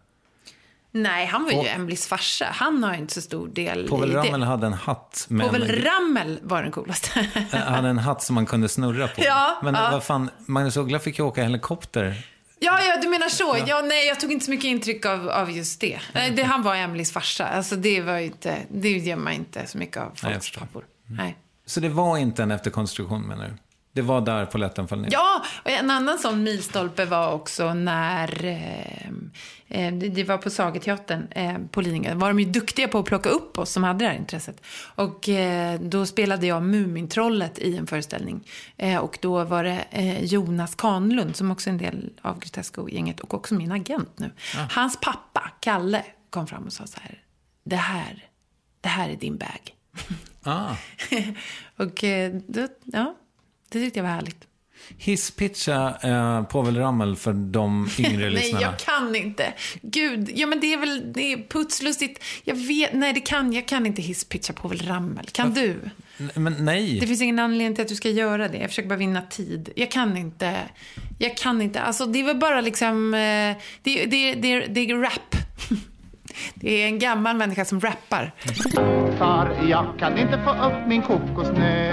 Nej, 1.02 1.26
han 1.26 1.44
var 1.44 1.52
ju 1.52 1.58
Och- 1.58 1.68
Emelies 1.68 2.08
farsa. 2.08 2.46
Han 2.52 2.84
har 2.84 2.94
ju 2.94 3.00
inte 3.00 3.14
så 3.14 3.22
stor 3.22 3.48
del 3.48 3.88
Povel 3.88 4.12
i 4.12 4.14
Ramel 4.14 4.40
det. 4.40 4.46
hade 4.46 4.68
en 4.68 4.74
hatt 4.74 5.26
med 5.30 5.48
Povel 5.48 5.82
Ramel 5.84 6.40
var 6.44 6.64
den 6.64 6.72
coolaste. 6.72 7.28
Eh, 7.54 7.60
hade 7.60 7.90
en 7.90 7.98
hatt 7.98 8.24
som 8.24 8.36
man 8.36 8.46
kunde 8.46 8.70
snurra 8.70 9.08
på. 9.08 9.22
Ja, 9.24 9.60
Men 9.64 9.74
ja. 9.76 9.90
vad 9.92 10.04
fan, 10.04 10.30
Magnus 10.46 10.78
Uggla 10.78 11.00
fick 11.00 11.20
ju 11.20 11.26
åka 11.26 11.44
helikopter. 11.44 12.28
Ja, 12.60 12.80
ja, 12.84 12.98
du 13.02 13.08
menar 13.08 13.30
så. 13.30 13.58
Ja. 13.68 13.82
nej, 13.82 14.08
jag 14.08 14.20
tog 14.20 14.32
inte 14.32 14.46
så 14.46 14.52
mycket 14.52 14.66
intryck 14.66 15.06
av, 15.06 15.30
av 15.30 15.52
just 15.52 15.82
det. 15.82 16.00
Nej, 16.14 16.32
det. 16.32 16.44
Han 16.44 16.62
var 16.64 16.76
Emelies 16.76 17.12
farsa. 17.12 17.48
Alltså, 17.48 17.76
det 17.76 18.02
var 18.02 18.18
ju 18.18 18.26
inte, 18.26 18.58
det 18.72 18.90
gör 18.92 19.16
man 19.16 19.34
inte 19.34 19.68
så 19.68 19.78
mycket 19.78 19.98
av 19.98 20.12
folks 20.16 20.38
förstår. 20.38 20.60
pappor. 20.62 20.84
Nej. 21.10 21.38
Så 21.66 21.80
det 21.80 21.90
var 21.90 22.18
inte 22.18 22.44
en 22.44 22.52
efterkonstruktion 22.52 23.22
menar 23.22 23.46
du? 23.46 23.54
Det 23.94 24.02
var 24.02 24.22
där 24.22 24.46
polletten 24.46 24.88
föll 24.88 25.02
ner? 25.02 25.10
Ja, 25.12 25.44
och 25.64 25.72
en 25.72 25.92
annan 25.92 26.20
sån 26.20 26.44
milstolpe 26.44 27.06
var 27.06 27.32
också 27.34 27.74
när 27.74 28.46
eh, 28.46 29.12
det, 29.68 29.92
det 29.92 30.24
var 30.24 30.38
på 30.38 30.50
Sageteatern 30.50 31.28
eh, 31.32 31.58
på 31.72 31.82
Lidingö. 31.82 32.16
var 32.16 32.28
de 32.28 32.40
ju 32.40 32.46
duktiga 32.46 32.88
på 32.88 33.00
att 33.00 33.06
plocka 33.06 33.30
upp 33.30 33.58
oss 33.58 33.72
som 33.72 33.84
hade 33.84 34.06
det 34.06 34.10
här 34.10 34.18
intresset. 34.18 34.62
Och 34.96 35.30
eh, 35.30 35.80
då 35.80 36.06
spelade 36.06 36.48
jag 36.48 36.64
Mumintrollet 36.64 37.60
i 37.60 37.78
en 37.78 37.88
föreställning. 37.88 38.48
Eh, 38.78 38.98
och 38.98 39.18
då 39.22 39.44
var 39.44 39.64
det 39.64 39.86
eh, 39.90 40.24
Jonas 40.24 40.76
Kanlund 40.76 41.36
som 41.36 41.52
också 41.52 41.70
är 41.70 41.72
en 41.72 41.78
del 41.78 42.10
av 42.22 42.40
Grotesco-gänget 42.40 43.20
och 43.20 43.34
också 43.34 43.56
min 43.56 43.72
agent 43.72 44.20
nu. 44.20 44.32
Hans 44.70 45.00
pappa, 45.02 45.52
Kalle, 45.60 46.04
kom 46.30 46.48
fram 46.48 46.64
och 46.64 46.74
sa 46.74 46.88
så 46.88 47.00
här. 47.00 47.24
Det 47.64 47.76
här, 47.76 48.26
det 48.82 48.90
här 48.90 49.10
är 49.10 49.16
din 49.16 49.38
bag. 49.38 49.74
Ah. 50.44 50.76
och 51.76 52.04
eh, 52.04 52.34
då, 52.48 52.68
ja, 52.84 53.16
det 53.70 53.80
tyckte 53.80 54.00
jag 54.00 54.04
var 54.04 54.12
härligt. 54.12 54.48
Hisspitcha 54.98 55.94
eh, 56.04 56.44
Povel 56.44 56.78
Ramel 56.78 57.16
för 57.16 57.34
de 57.34 57.90
yngre 58.00 58.18
Nej, 58.18 58.30
lyssnarna. 58.30 58.62
jag 58.66 58.80
kan 58.80 59.16
inte. 59.16 59.54
Gud, 59.82 60.30
ja 60.36 60.48
men 60.48 60.60
det 60.60 60.74
är 60.74 60.78
väl 60.78 61.14
det 61.14 61.34
är 61.34 61.38
putslustigt. 61.50 62.24
Jag 62.44 62.56
vet, 62.56 62.94
nej 62.94 63.14
det 63.14 63.20
kan 63.22 63.54
jag 63.54 63.68
kan 63.68 63.86
inte 63.86 64.02
hisspitcha 64.02 64.54
Povel 64.54 64.82
Ramel. 64.88 65.26
Kan 65.32 65.54
du? 65.54 65.80
N- 66.20 66.30
Men 66.36 66.56
nej. 66.66 67.00
Det 67.00 67.08
finns 67.08 67.22
ingen 67.22 67.40
anledning 67.40 67.76
till 67.76 67.82
att 67.82 67.88
du 67.90 67.96
ska 67.96 68.10
göra 68.10 68.48
det. 68.48 68.58
Jag 68.58 68.70
försöker 68.70 68.90
bara 68.90 68.96
vinna 69.00 69.22
tid. 69.22 69.70
Jag 69.76 69.92
kan 69.92 70.18
inte. 70.18 70.56
Jag 71.20 71.38
kan 71.38 71.62
inte. 71.62 71.82
Alltså 71.82 72.06
det 72.06 72.20
är 72.20 72.24
väl 72.24 72.38
bara 72.38 72.62
liksom, 72.62 73.14
eh, 73.14 73.20
det, 73.84 74.06
det, 74.06 74.34
det, 74.34 74.60
det 74.60 74.80
är 74.92 75.02
rap. 75.02 75.36
Det 76.56 76.82
är 76.84 76.88
en 76.88 77.00
gammal 77.00 77.36
människa 77.38 77.66
som 77.66 77.80
rappar. 77.82 78.34
Far, 79.18 79.66
jag 79.70 79.94
kan 80.00 80.18
inte 80.18 80.42
få 80.44 80.52
upp 80.52 80.88
min 80.88 81.02
kokosnöt 81.02 81.87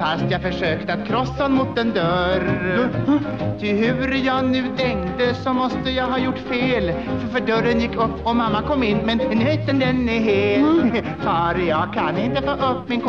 Fast 0.00 0.24
jag 0.30 0.42
försökt 0.42 0.90
att 0.90 1.06
krossa 1.06 1.48
mot 1.48 1.78
en 1.78 1.92
dörr. 1.92 2.90
Ty 3.60 3.72
hur 3.72 4.14
jag 4.26 4.44
nu 4.44 4.64
tänkte 4.76 5.34
så 5.34 5.52
måste 5.52 5.90
jag 5.90 6.06
ha 6.06 6.18
gjort 6.18 6.38
fel. 6.38 6.92
För, 7.20 7.28
för 7.28 7.46
dörren 7.46 7.80
gick 7.80 7.94
upp 7.96 8.26
och 8.26 8.36
mamma 8.36 8.62
kom 8.62 8.82
in 8.82 8.98
Men 9.04 9.18
nöten 9.18 9.78
den 9.78 10.08
är 10.08 10.20
hel 10.20 11.02
Far, 11.18 11.54
jag 11.54 11.94
kan 11.94 12.18
inte 12.18 12.42
få 12.42 12.50
upp 12.50 12.88
min 12.88 13.00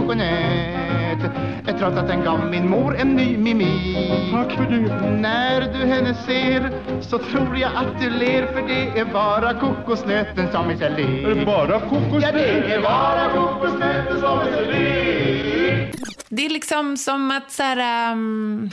kokosnöt 1.16 1.80
Trots 1.80 1.98
att 1.98 2.08
den 2.08 2.24
gav 2.24 2.46
min 2.46 2.70
mor 2.70 2.98
en 2.98 3.16
ny 3.16 3.38
mimik 3.38 3.98
Tack 4.32 4.52
för 4.52 4.64
det 4.64 5.12
När 5.12 5.62
du 5.62 5.86
henne 5.86 6.16
ser 6.26 6.72
så 7.02 7.18
tror 7.18 7.58
jag 7.58 7.72
att 7.76 8.02
du 8.02 8.10
ler 8.10 8.48
För 8.54 8.68
det 8.68 9.00
är 9.00 9.06
bara 9.06 9.54
kokosnöten 9.60 10.52
som 10.52 10.70
är 10.70 10.76
så 10.76 10.90
lik 10.90 11.26
Är 11.26 11.36
det 11.36 11.46
bara 11.46 11.80
kokosnöten? 11.80 12.22
Ja, 12.22 12.32
det 12.32 12.74
är 12.74 12.82
bara 12.82 13.34
kokosnöten 13.34 14.20
som 14.20 14.40
är 14.40 14.56
så 14.56 14.72
lik 14.72 15.96
Det 16.30 16.46
är 16.46 16.50
liksom 16.50 16.98
som 16.98 17.32
att 17.32 17.52
så 17.52 17.64
här, 17.64 18.12
um, 18.12 18.70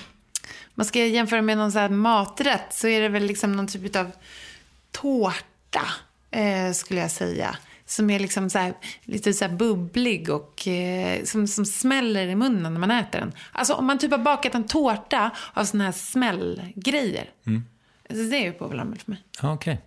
man 0.74 0.86
ska 0.86 0.98
jämföra 0.98 1.42
med 1.42 1.58
någon 1.58 1.72
så 1.72 1.78
här 1.78 1.88
maträtt 1.88 2.66
så 2.70 2.88
är 2.88 3.00
det 3.00 3.08
väl 3.08 3.22
liksom 3.22 3.52
någon 3.52 3.66
typ 3.66 3.96
av 3.96 4.10
tårta 4.92 5.86
eh, 6.30 6.72
skulle 6.72 7.00
jag 7.00 7.10
säga. 7.10 7.56
Som 7.88 8.10
är 8.10 8.18
liksom 8.18 8.50
så 8.50 8.58
här, 8.58 8.74
lite 9.04 9.32
så 9.32 9.44
här 9.44 9.52
bubblig 9.52 10.30
och 10.30 10.68
eh, 10.68 11.24
som, 11.24 11.46
som 11.46 11.64
smäller 11.64 12.26
i 12.28 12.34
munnen 12.34 12.72
när 12.74 12.80
man 12.80 12.90
äter 12.90 13.18
den. 13.20 13.32
Alltså 13.52 13.74
om 13.74 13.86
man 13.86 13.98
typ 13.98 14.10
har 14.10 14.18
bakat 14.18 14.54
en 14.54 14.66
tårta 14.66 15.30
av 15.54 15.64
såna 15.64 15.84
här 15.84 15.92
smällgrejer. 15.92 17.30
Mm. 17.46 17.64
Alltså, 18.10 18.24
det 18.24 18.36
är 18.36 18.44
ju 18.44 18.52
Povel 18.52 18.78
Ramel 18.78 18.98
för 18.98 19.10
mig. 19.10 19.20
Okej. 19.42 19.80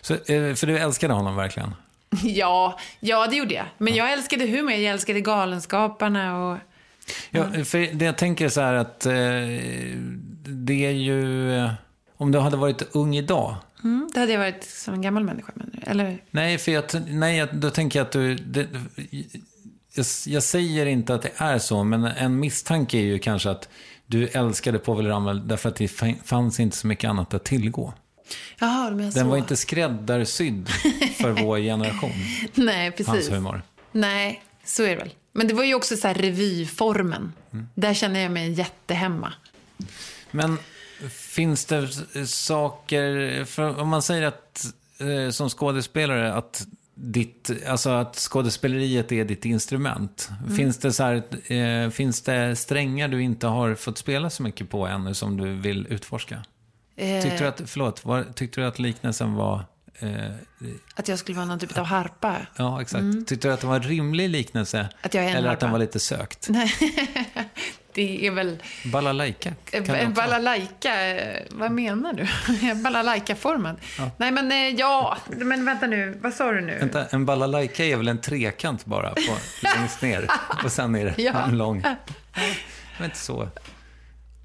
Så, 0.00 0.14
eh, 0.14 0.54
För 0.54 0.66
du 0.66 0.78
älskade 0.78 1.14
honom 1.14 1.36
verkligen? 1.36 1.74
Ja, 2.22 2.78
ja 3.00 3.26
det 3.26 3.36
gjorde 3.36 3.54
jag. 3.54 3.66
Men 3.78 3.94
jag 3.94 4.12
älskade 4.12 4.46
humor, 4.46 4.72
jag 4.72 4.92
älskade 4.92 5.20
Galenskaparna 5.20 6.44
och... 6.44 6.58
Ja, 7.30 7.64
för 7.64 7.94
det 7.94 8.04
jag 8.04 8.18
tänker 8.18 8.48
så 8.48 8.60
här 8.60 8.74
att 8.74 9.06
eh, 9.06 9.12
det 10.44 10.86
är 10.86 10.90
ju... 10.90 11.52
eh, 11.58 11.70
Om 12.16 12.32
du 12.32 12.38
hade 12.38 12.56
varit 12.56 12.82
ung 12.96 13.16
idag. 13.16 13.56
Mm, 13.84 14.10
det 14.14 14.20
hade 14.20 14.32
jag 14.32 14.38
varit 14.40 14.64
som 14.64 14.94
en 14.94 15.02
gammal 15.02 15.24
människa, 15.24 15.52
men, 15.54 15.80
eller? 15.86 16.18
Nej, 16.30 16.58
för 16.58 16.72
jag, 16.72 16.84
nej, 17.08 17.36
jag- 17.36 17.54
då 17.56 17.70
tänker 17.70 17.98
jag 17.98 18.06
att 18.06 18.12
du... 18.12 18.34
Det, 18.34 18.66
jag, 19.94 20.06
jag 20.26 20.42
säger 20.42 20.86
inte 20.86 21.14
att 21.14 21.22
det 21.22 21.32
är 21.36 21.58
så, 21.58 21.84
men 21.84 22.04
en 22.04 22.40
misstanke 22.40 22.98
är 22.98 23.02
ju 23.02 23.18
kanske 23.18 23.50
att 23.50 23.68
du 24.06 24.28
älskade 24.28 24.78
Povel 24.78 25.06
Ramel 25.06 25.48
därför 25.48 25.68
att 25.68 25.76
det 25.76 25.86
fa- 25.86 26.22
fanns 26.24 26.60
inte 26.60 26.76
så 26.76 26.86
mycket 26.86 27.10
annat 27.10 27.34
att 27.34 27.44
tillgå. 27.44 27.94
Jaha, 28.58 28.90
menar 28.90 29.10
så. 29.10 29.18
Den 29.18 29.28
var 29.28 29.36
inte 29.36 29.56
skräddarsydd 29.56 30.68
för 31.20 31.30
vår 31.30 31.58
generation, 31.62 32.12
Nej, 32.54 32.90
precis. 32.90 33.06
hans 33.06 33.30
humor. 33.30 33.62
Nej, 33.92 34.42
så 34.64 34.82
är 34.82 34.88
det 34.90 34.96
väl. 34.96 35.14
Men 35.32 35.48
det 35.48 35.54
var 35.54 35.64
ju 35.64 35.74
också 35.74 35.96
så 35.96 36.08
här 36.08 36.14
revyformen. 36.14 37.32
Mm. 37.52 37.66
Där 37.74 37.94
känner 37.94 38.20
jag 38.20 38.32
mig 38.32 38.50
jättehemma. 38.52 39.32
Men 40.30 40.58
finns 41.28 41.64
det 41.64 41.88
saker, 42.26 43.44
för 43.44 43.80
om 43.80 43.88
man 43.88 44.02
säger 44.02 44.22
att 44.22 44.66
eh, 45.00 45.30
som 45.30 45.48
skådespelare 45.48 46.32
att 46.34 46.66
ditt, 46.94 47.50
alltså 47.68 47.90
att 47.90 48.16
skådespeleriet 48.16 49.12
är 49.12 49.24
ditt 49.24 49.44
instrument. 49.44 50.30
Mm. 50.44 50.56
Finns, 50.56 50.78
det 50.78 50.92
så 50.92 51.02
här, 51.02 51.52
eh, 51.52 51.90
finns 51.90 52.22
det 52.22 52.56
strängar 52.56 53.08
du 53.08 53.22
inte 53.22 53.46
har 53.46 53.74
fått 53.74 53.98
spela 53.98 54.30
så 54.30 54.42
mycket 54.42 54.70
på 54.70 54.86
ännu 54.86 55.14
som 55.14 55.36
du 55.36 55.54
vill 55.54 55.86
utforska? 55.90 56.42
Eh, 56.96 57.22
Tyckte 57.22 57.38
du 57.38 57.46
att, 57.48 57.62
förlåt, 57.66 58.04
var, 58.04 58.24
tyckte 58.34 58.60
du 58.60 58.66
att 58.66 58.78
liknelsen 58.78 59.34
var... 59.34 59.64
Eh, 59.98 60.08
Att 60.94 61.08
jag 61.08 61.18
skulle 61.18 61.36
vara 61.36 61.46
någon 61.46 61.58
typ 61.58 61.78
av 61.78 61.84
harpa. 61.84 62.36
ja, 62.56 62.82
exakt. 62.82 63.04
Tyckte 63.26 63.48
du 63.48 63.54
att 63.54 63.60
det 63.60 63.66
var 63.66 63.76
en 63.76 63.82
rimlig 63.82 64.28
liknelse? 64.28 64.78
Mm. 64.78 64.92
Att 65.02 65.14
jag 65.14 65.24
är 65.24 65.28
en 65.30 65.36
eller 65.36 65.48
att 65.48 65.60
den 65.60 65.68
harpa. 65.68 65.78
var 65.78 65.84
lite 65.86 65.98
sökt? 66.00 66.48
Det 67.98 68.26
är 68.26 68.30
väl... 68.30 68.56
Balalaika 68.92 69.52
En 69.72 70.14
balalaika, 70.14 70.92
vad 71.50 71.70
menar 71.72 72.12
du? 72.12 72.26
Balalaika-formad? 72.82 73.76
Nej 74.16 74.30
men 74.30 74.52
eh, 74.52 74.68
ja, 74.68 75.16
men 75.36 75.64
vänta 75.64 75.86
nu, 75.86 76.18
vad 76.22 76.34
sa 76.34 76.52
du 76.52 76.60
nu? 76.60 76.78
Vänta, 76.78 77.06
en 77.10 77.26
balalaika 77.26 77.84
är 77.84 77.96
väl 77.96 78.08
en 78.08 78.20
trekant 78.20 78.84
bara, 78.84 79.10
på, 79.10 79.36
längst 79.76 80.02
ner. 80.02 80.28
Och 80.64 80.72
sen 80.72 80.94
är 80.94 81.04
det 81.04 81.22
Ja. 81.22 81.32
en 81.44 81.58
lång... 81.58 81.80
Det 81.82 82.98
var 82.98 83.04
inte 83.04 83.18
så. 83.18 83.48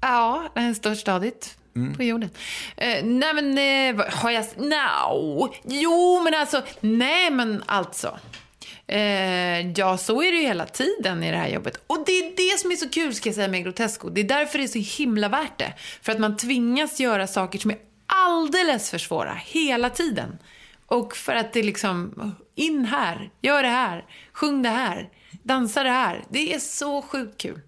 Ja, 0.00 0.52
en 0.54 0.74
stort 0.74 0.98
stadigt 0.98 1.56
Mm. 1.76 1.94
på 1.94 2.02
jorden. 2.02 2.30
Eh, 2.76 3.04
nej 3.04 3.34
men, 3.34 3.58
eh, 3.98 4.04
har 4.14 4.30
jag... 4.30 4.44
No. 4.56 5.54
Jo, 5.64 6.20
men 6.24 6.34
alltså, 6.34 6.62
nej 6.80 7.30
men 7.30 7.62
alltså. 7.66 8.18
Eh, 8.86 9.70
ja, 9.70 9.96
så 9.98 10.22
är 10.22 10.32
det 10.32 10.38
ju 10.38 10.46
hela 10.46 10.66
tiden 10.66 11.22
i 11.22 11.30
det 11.30 11.36
här 11.36 11.48
jobbet. 11.48 11.76
Och 11.86 12.02
det 12.06 12.12
är 12.12 12.36
det 12.36 12.58
som 12.58 12.72
är 12.72 12.76
så 12.76 12.88
kul, 12.88 13.14
ska 13.14 13.28
jag 13.28 13.34
säga, 13.34 13.48
med 13.48 13.64
Grotesco. 13.64 14.10
Det 14.10 14.20
är 14.20 14.24
därför 14.24 14.58
det 14.58 14.64
är 14.64 14.68
så 14.68 15.02
himla 15.02 15.28
värt 15.28 15.58
det. 15.58 15.74
För 16.02 16.12
att 16.12 16.18
man 16.18 16.36
tvingas 16.36 17.00
göra 17.00 17.26
saker 17.26 17.58
som 17.58 17.70
är 17.70 17.78
alldeles 18.06 18.90
för 18.90 18.98
svåra, 18.98 19.34
hela 19.34 19.90
tiden. 19.90 20.38
Och 20.86 21.16
för 21.16 21.34
att 21.34 21.52
det 21.52 21.62
liksom, 21.62 22.32
in 22.54 22.84
här, 22.84 23.30
gör 23.40 23.62
det 23.62 23.68
här, 23.68 24.04
sjung 24.32 24.62
det 24.62 24.68
här, 24.68 25.08
dansa 25.42 25.82
det 25.82 25.90
här. 25.90 26.24
Det 26.28 26.54
är 26.54 26.58
så 26.58 27.02
sjukt 27.02 27.40
kul. 27.40 27.60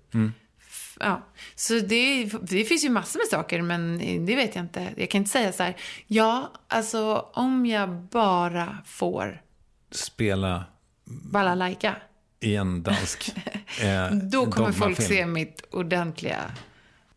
Ja, 1.00 1.26
så 1.54 1.74
det, 1.74 2.24
det 2.24 2.64
finns 2.64 2.84
ju 2.84 2.88
massor 2.88 3.18
med 3.18 3.26
saker, 3.26 3.62
men 3.62 3.98
det 4.26 4.36
vet 4.36 4.54
jag 4.54 4.64
inte. 4.64 4.94
Jag 4.96 5.10
kan 5.10 5.18
inte 5.18 5.30
säga 5.30 5.52
så 5.52 5.62
här, 5.62 5.76
ja, 6.06 6.52
alltså 6.68 7.26
om 7.32 7.66
jag 7.66 7.90
bara 7.90 8.78
får 8.86 9.42
Spela 9.90 10.64
balalaika, 11.06 11.96
i 12.40 12.56
en 12.56 12.82
dansk 12.82 13.32
eh, 13.82 14.10
då 14.10 14.46
kommer 14.46 14.72
folk 14.72 14.78
dogmafilm. 14.98 15.08
se 15.08 15.26
mitt 15.26 15.62
ordentliga 15.70 16.40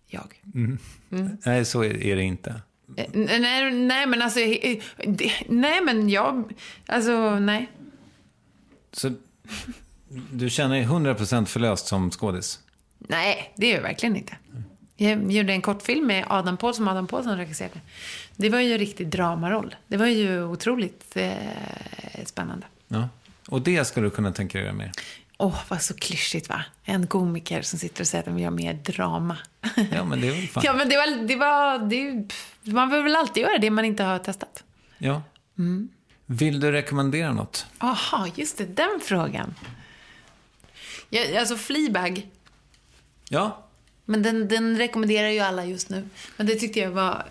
jag. 0.08 0.42
Nej, 1.46 1.66
så 1.66 1.84
är, 1.84 2.16
det 2.16 2.24
inte. 2.24 2.62
Eh, 2.98 3.06
Nej, 3.14 3.72
nej 3.72 4.06
men 4.08 4.22
alltså, 4.22 4.40
eh, 4.40 4.80
det- 5.08 5.32
nej 5.50 5.82
men 5.82 6.10
jag, 6.10 6.54
alltså 6.86 7.40
nej. 7.40 7.70
Så 8.92 9.12
du 10.32 10.50
känner 10.50 10.76
dig 10.76 10.86
100% 10.86 11.46
förlöst 11.46 11.88
som 11.88 12.12
skådis? 12.12 12.60
Nej, 12.98 13.54
det 13.58 13.68
gör 13.68 13.76
jag 13.76 13.82
verkligen 13.84 14.16
inte. 14.16 14.38
Jag 14.96 15.32
gjorde 15.32 15.54
en 15.54 15.62
kortfilm 15.62 16.08
med 16.08 16.26
Adam 16.30 16.58
Paul 16.58 16.74
som 16.74 16.88
Adam 16.88 17.08
Paulsson 17.08 17.38
regisserade. 17.38 17.80
Det 18.36 18.50
var 18.50 18.60
ju 18.60 18.72
en 18.74 18.78
riktig 18.80 19.08
dramaroll. 19.08 19.76
Det 19.88 19.98
var 19.98 20.06
ju 20.08 20.44
otroligt 20.44 21.18
eh, 21.18 21.34
spännande. 22.26 22.66
Ja. 22.88 23.10
Och 23.50 23.62
det 23.62 23.86
skulle 23.86 24.06
du 24.08 24.12
kunna 24.12 24.32
tänka 24.32 24.58
dig 24.58 24.66
göra 24.66 24.76
mer? 24.76 24.91
Åh, 25.38 25.62
vad 25.70 25.82
så 25.82 25.93
klyschigt 25.93 26.50
va? 26.50 26.64
En 26.84 27.08
komiker 27.08 27.62
som 27.62 27.80
sitter 27.80 28.02
och 28.04 28.08
säger 28.08 28.20
att 28.20 28.26
de 28.26 28.39
gör 28.39 28.50
mer 28.50 28.74
drama. 28.74 29.38
Ja, 29.91 30.04
men 30.04 30.22
det 30.22 30.28
är 30.28 30.32
väl 30.32 30.47
fan. 30.47 30.64
ja, 30.66 30.74
men 30.74 30.89
det 30.89 30.95
var... 30.97 31.28
Det 31.28 31.36
var 31.36 31.80
det, 31.89 32.28
man 32.74 32.89
vill 32.89 33.04
väl 33.04 33.16
alltid 33.16 33.43
göra 33.43 33.58
det 33.58 33.70
man 33.70 33.86
inte 33.86 34.04
har 34.04 34.20
testat. 34.20 34.64
Ja. 34.97 35.22
Mm. 35.58 35.89
Vill 36.26 36.60
du 36.60 36.72
rekommendera 36.72 37.34
något? 37.34 37.66
Aha, 37.78 38.28
just 38.36 38.58
det, 38.58 38.66
den 38.66 39.00
frågan. 39.04 39.56
Ja, 41.10 41.39
alltså 41.39 41.56
Fleabag, 41.58 42.28
Ja. 43.30 43.66
men 44.06 44.24
den, 44.24 44.47
den 44.47 44.78
rekommenderar 44.78 45.28
ju 45.30 45.39
alla 45.39 45.66
just 45.66 45.89
nu. 45.89 46.10
Men 46.38 46.47
det 46.47 46.56
tyckte 46.56 46.80
jag 46.80 46.91
var 46.91 47.26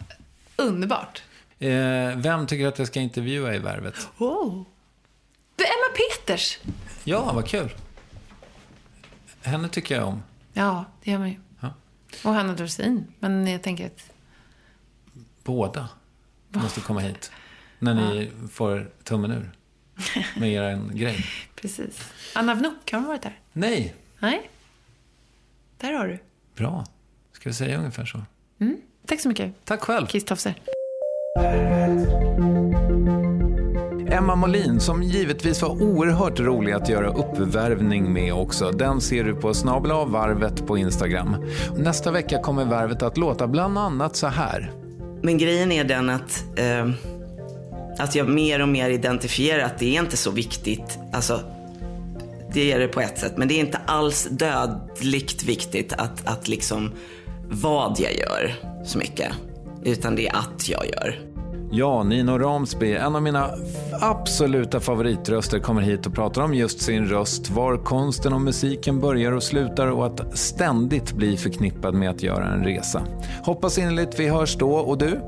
underbart. 0.57 1.23
Eh, 1.59 1.69
vem 2.17 2.47
tycker 2.47 2.67
att 2.67 2.79
jag 2.79 2.89
ska 2.89 3.01
intervjua 3.01 3.55
i 3.55 3.59
Värvet? 3.59 4.09
Oh. 4.19 4.63
Det 5.59 5.65
är 5.65 5.69
Emma 5.69 5.97
Peters. 5.97 6.59
Ja, 7.05 7.33
vad 7.33 7.47
kul. 7.49 7.75
Henne 9.43 9.69
tycker 9.69 9.95
jag 9.97 10.09
om. 10.09 10.23
Ja, 10.53 10.85
det 11.05 11.11
gör 11.11 11.19
man 11.19 11.29
ju. 11.29 11.37
Ja. 11.61 11.73
Och 12.25 12.33
Hanna 12.35 12.53
Dorsin. 12.53 13.07
Men 13.19 13.47
jag 13.47 13.63
tänker 13.63 13.87
att... 13.87 14.11
Båda 15.45 15.89
måste 16.49 16.81
komma 16.81 17.01
hit. 17.01 17.31
När 17.79 17.95
ni 17.95 18.31
får 18.53 18.91
tummen 19.05 19.31
ur 19.31 19.51
med 20.37 20.53
er 20.53 20.91
grej. 20.95 21.25
Precis. 21.55 22.13
Anna 22.35 22.55
Wnuk, 22.55 22.93
har 22.93 22.99
hon 22.99 23.09
varit 23.09 23.23
där? 23.23 23.41
Nej, 23.53 23.95
Nej. 24.19 24.51
Där 25.79 25.93
har 25.93 26.09
du. 26.09 26.19
bra. 26.57 26.87
Ska 27.33 27.49
vi 27.49 27.55
säga 27.55 27.79
ungefär 27.79 28.05
så? 28.05 28.23
Tack 29.07 29.21
så 29.21 29.29
mycket, 29.29 29.65
Tack 29.65 29.81
själv. 29.81 30.07
Kiss 30.07 30.25
Tofse. 30.25 30.55
Emma 34.19 34.35
Molin 34.35 34.81
som 34.81 35.03
givetvis 35.03 35.63
var 35.63 35.83
oerhört 35.83 36.41
rolig 36.41 36.73
att 36.73 36.89
göra 36.89 37.09
uppvärvning 37.09 38.13
med 38.13 38.35
också. 38.35 38.71
Den 38.71 39.01
ser 39.01 39.25
du 39.25 39.35
på 39.35 39.55
snabel 39.55 39.91
av 39.91 40.11
varvet 40.11 40.67
på 40.67 40.79
Instagram. 40.79 41.37
Nästa 41.77 42.11
vecka 42.11 42.39
kommer 42.39 42.65
varvet 42.65 43.03
att 43.03 43.17
låta 43.17 43.47
bland 43.47 43.79
annat 43.79 44.17
så 44.17 44.27
här. 44.27 44.73
Men 45.23 45.39
grejen 45.39 45.73
är 45.73 45.85
den 45.85 46.11
att, 46.11 46.45
eh, 46.57 46.91
att 47.99 48.15
jag 48.15 48.29
mer 48.29 48.63
och 48.63 48.69
mer 48.69 48.91
identifierar 48.91 49.65
att 49.65 49.79
det 49.79 49.97
är 49.97 50.01
inte 50.01 50.17
så 50.17 50.31
viktigt. 50.31 50.99
Alltså, 51.13 51.41
det 52.53 52.73
är 52.73 52.79
det 52.79 52.89
på 52.89 53.01
ett 53.01 53.19
sätt, 53.19 53.37
men 53.37 53.49
det 53.49 53.55
är 53.55 53.61
inte 53.61 53.79
alls 53.87 54.29
dödligt 54.31 55.45
viktigt 55.45 55.93
att, 55.93 56.27
att 56.27 56.49
liksom 56.49 56.93
vad 57.51 57.97
jag 58.01 58.15
gör 58.17 58.55
så 58.85 58.99
mycket. 58.99 59.33
Utan 59.85 60.17
det 60.17 60.29
är 60.29 60.37
att 60.37 60.69
jag 60.69 60.87
gör. 60.87 61.38
Ja, 61.71 62.03
Nino 62.03 62.39
Ramsby, 62.39 62.95
en 62.95 63.17
av 63.17 63.23
mina 63.23 63.51
absoluta 64.01 64.81
favoritröster, 64.81 65.59
kommer 65.59 65.83
hit 65.83 66.07
och 66.07 66.15
pratar 66.15 66.43
om 66.43 66.55
just 66.55 66.81
sin 66.81 67.07
röst, 67.07 67.51
var 67.51 67.77
konsten 67.77 68.33
och 68.33 68.41
musiken 68.41 69.01
börjar 69.01 69.33
och 69.33 69.43
slutar 69.43 69.87
och 69.87 70.07
att 70.07 70.39
ständigt 70.39 71.13
bli 71.13 71.37
förknippad 71.37 71.95
med 71.95 72.11
att 72.11 72.23
göra 72.23 72.47
en 72.53 72.65
resa. 72.65 73.03
Hoppas 73.45 73.79
innerligt 73.79 74.21
vi 74.21 74.29
hörs 74.29 74.57
då 74.57 74.73
och 74.73 74.99
du? 74.99 75.21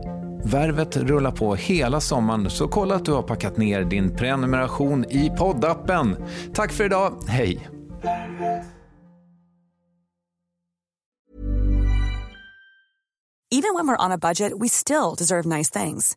Värvet 0.45 0.97
rullar 0.97 1.31
på 1.31 1.55
hela 1.55 2.01
sommaren, 2.01 2.51
så 2.51 2.69
kolla 2.69 2.95
att 2.95 3.05
du 3.05 3.13
har 3.13 3.23
packat 3.23 3.57
ner 3.57 3.85
din 3.85 4.17
prenumeration 4.17 5.05
i 5.05 5.31
poddappen. 5.39 6.17
Tack 6.55 6.73
för 6.73 6.85
idag, 6.85 7.13
hej! 7.29 7.69
Even 13.53 13.75
when 13.75 13.89
we're 13.89 14.07
on 14.07 14.13
a 14.13 14.19
budget, 14.19 14.53
we 14.61 14.69
still 14.69 15.15
deserve 15.19 15.45
nice 15.45 15.71
things. 15.71 16.17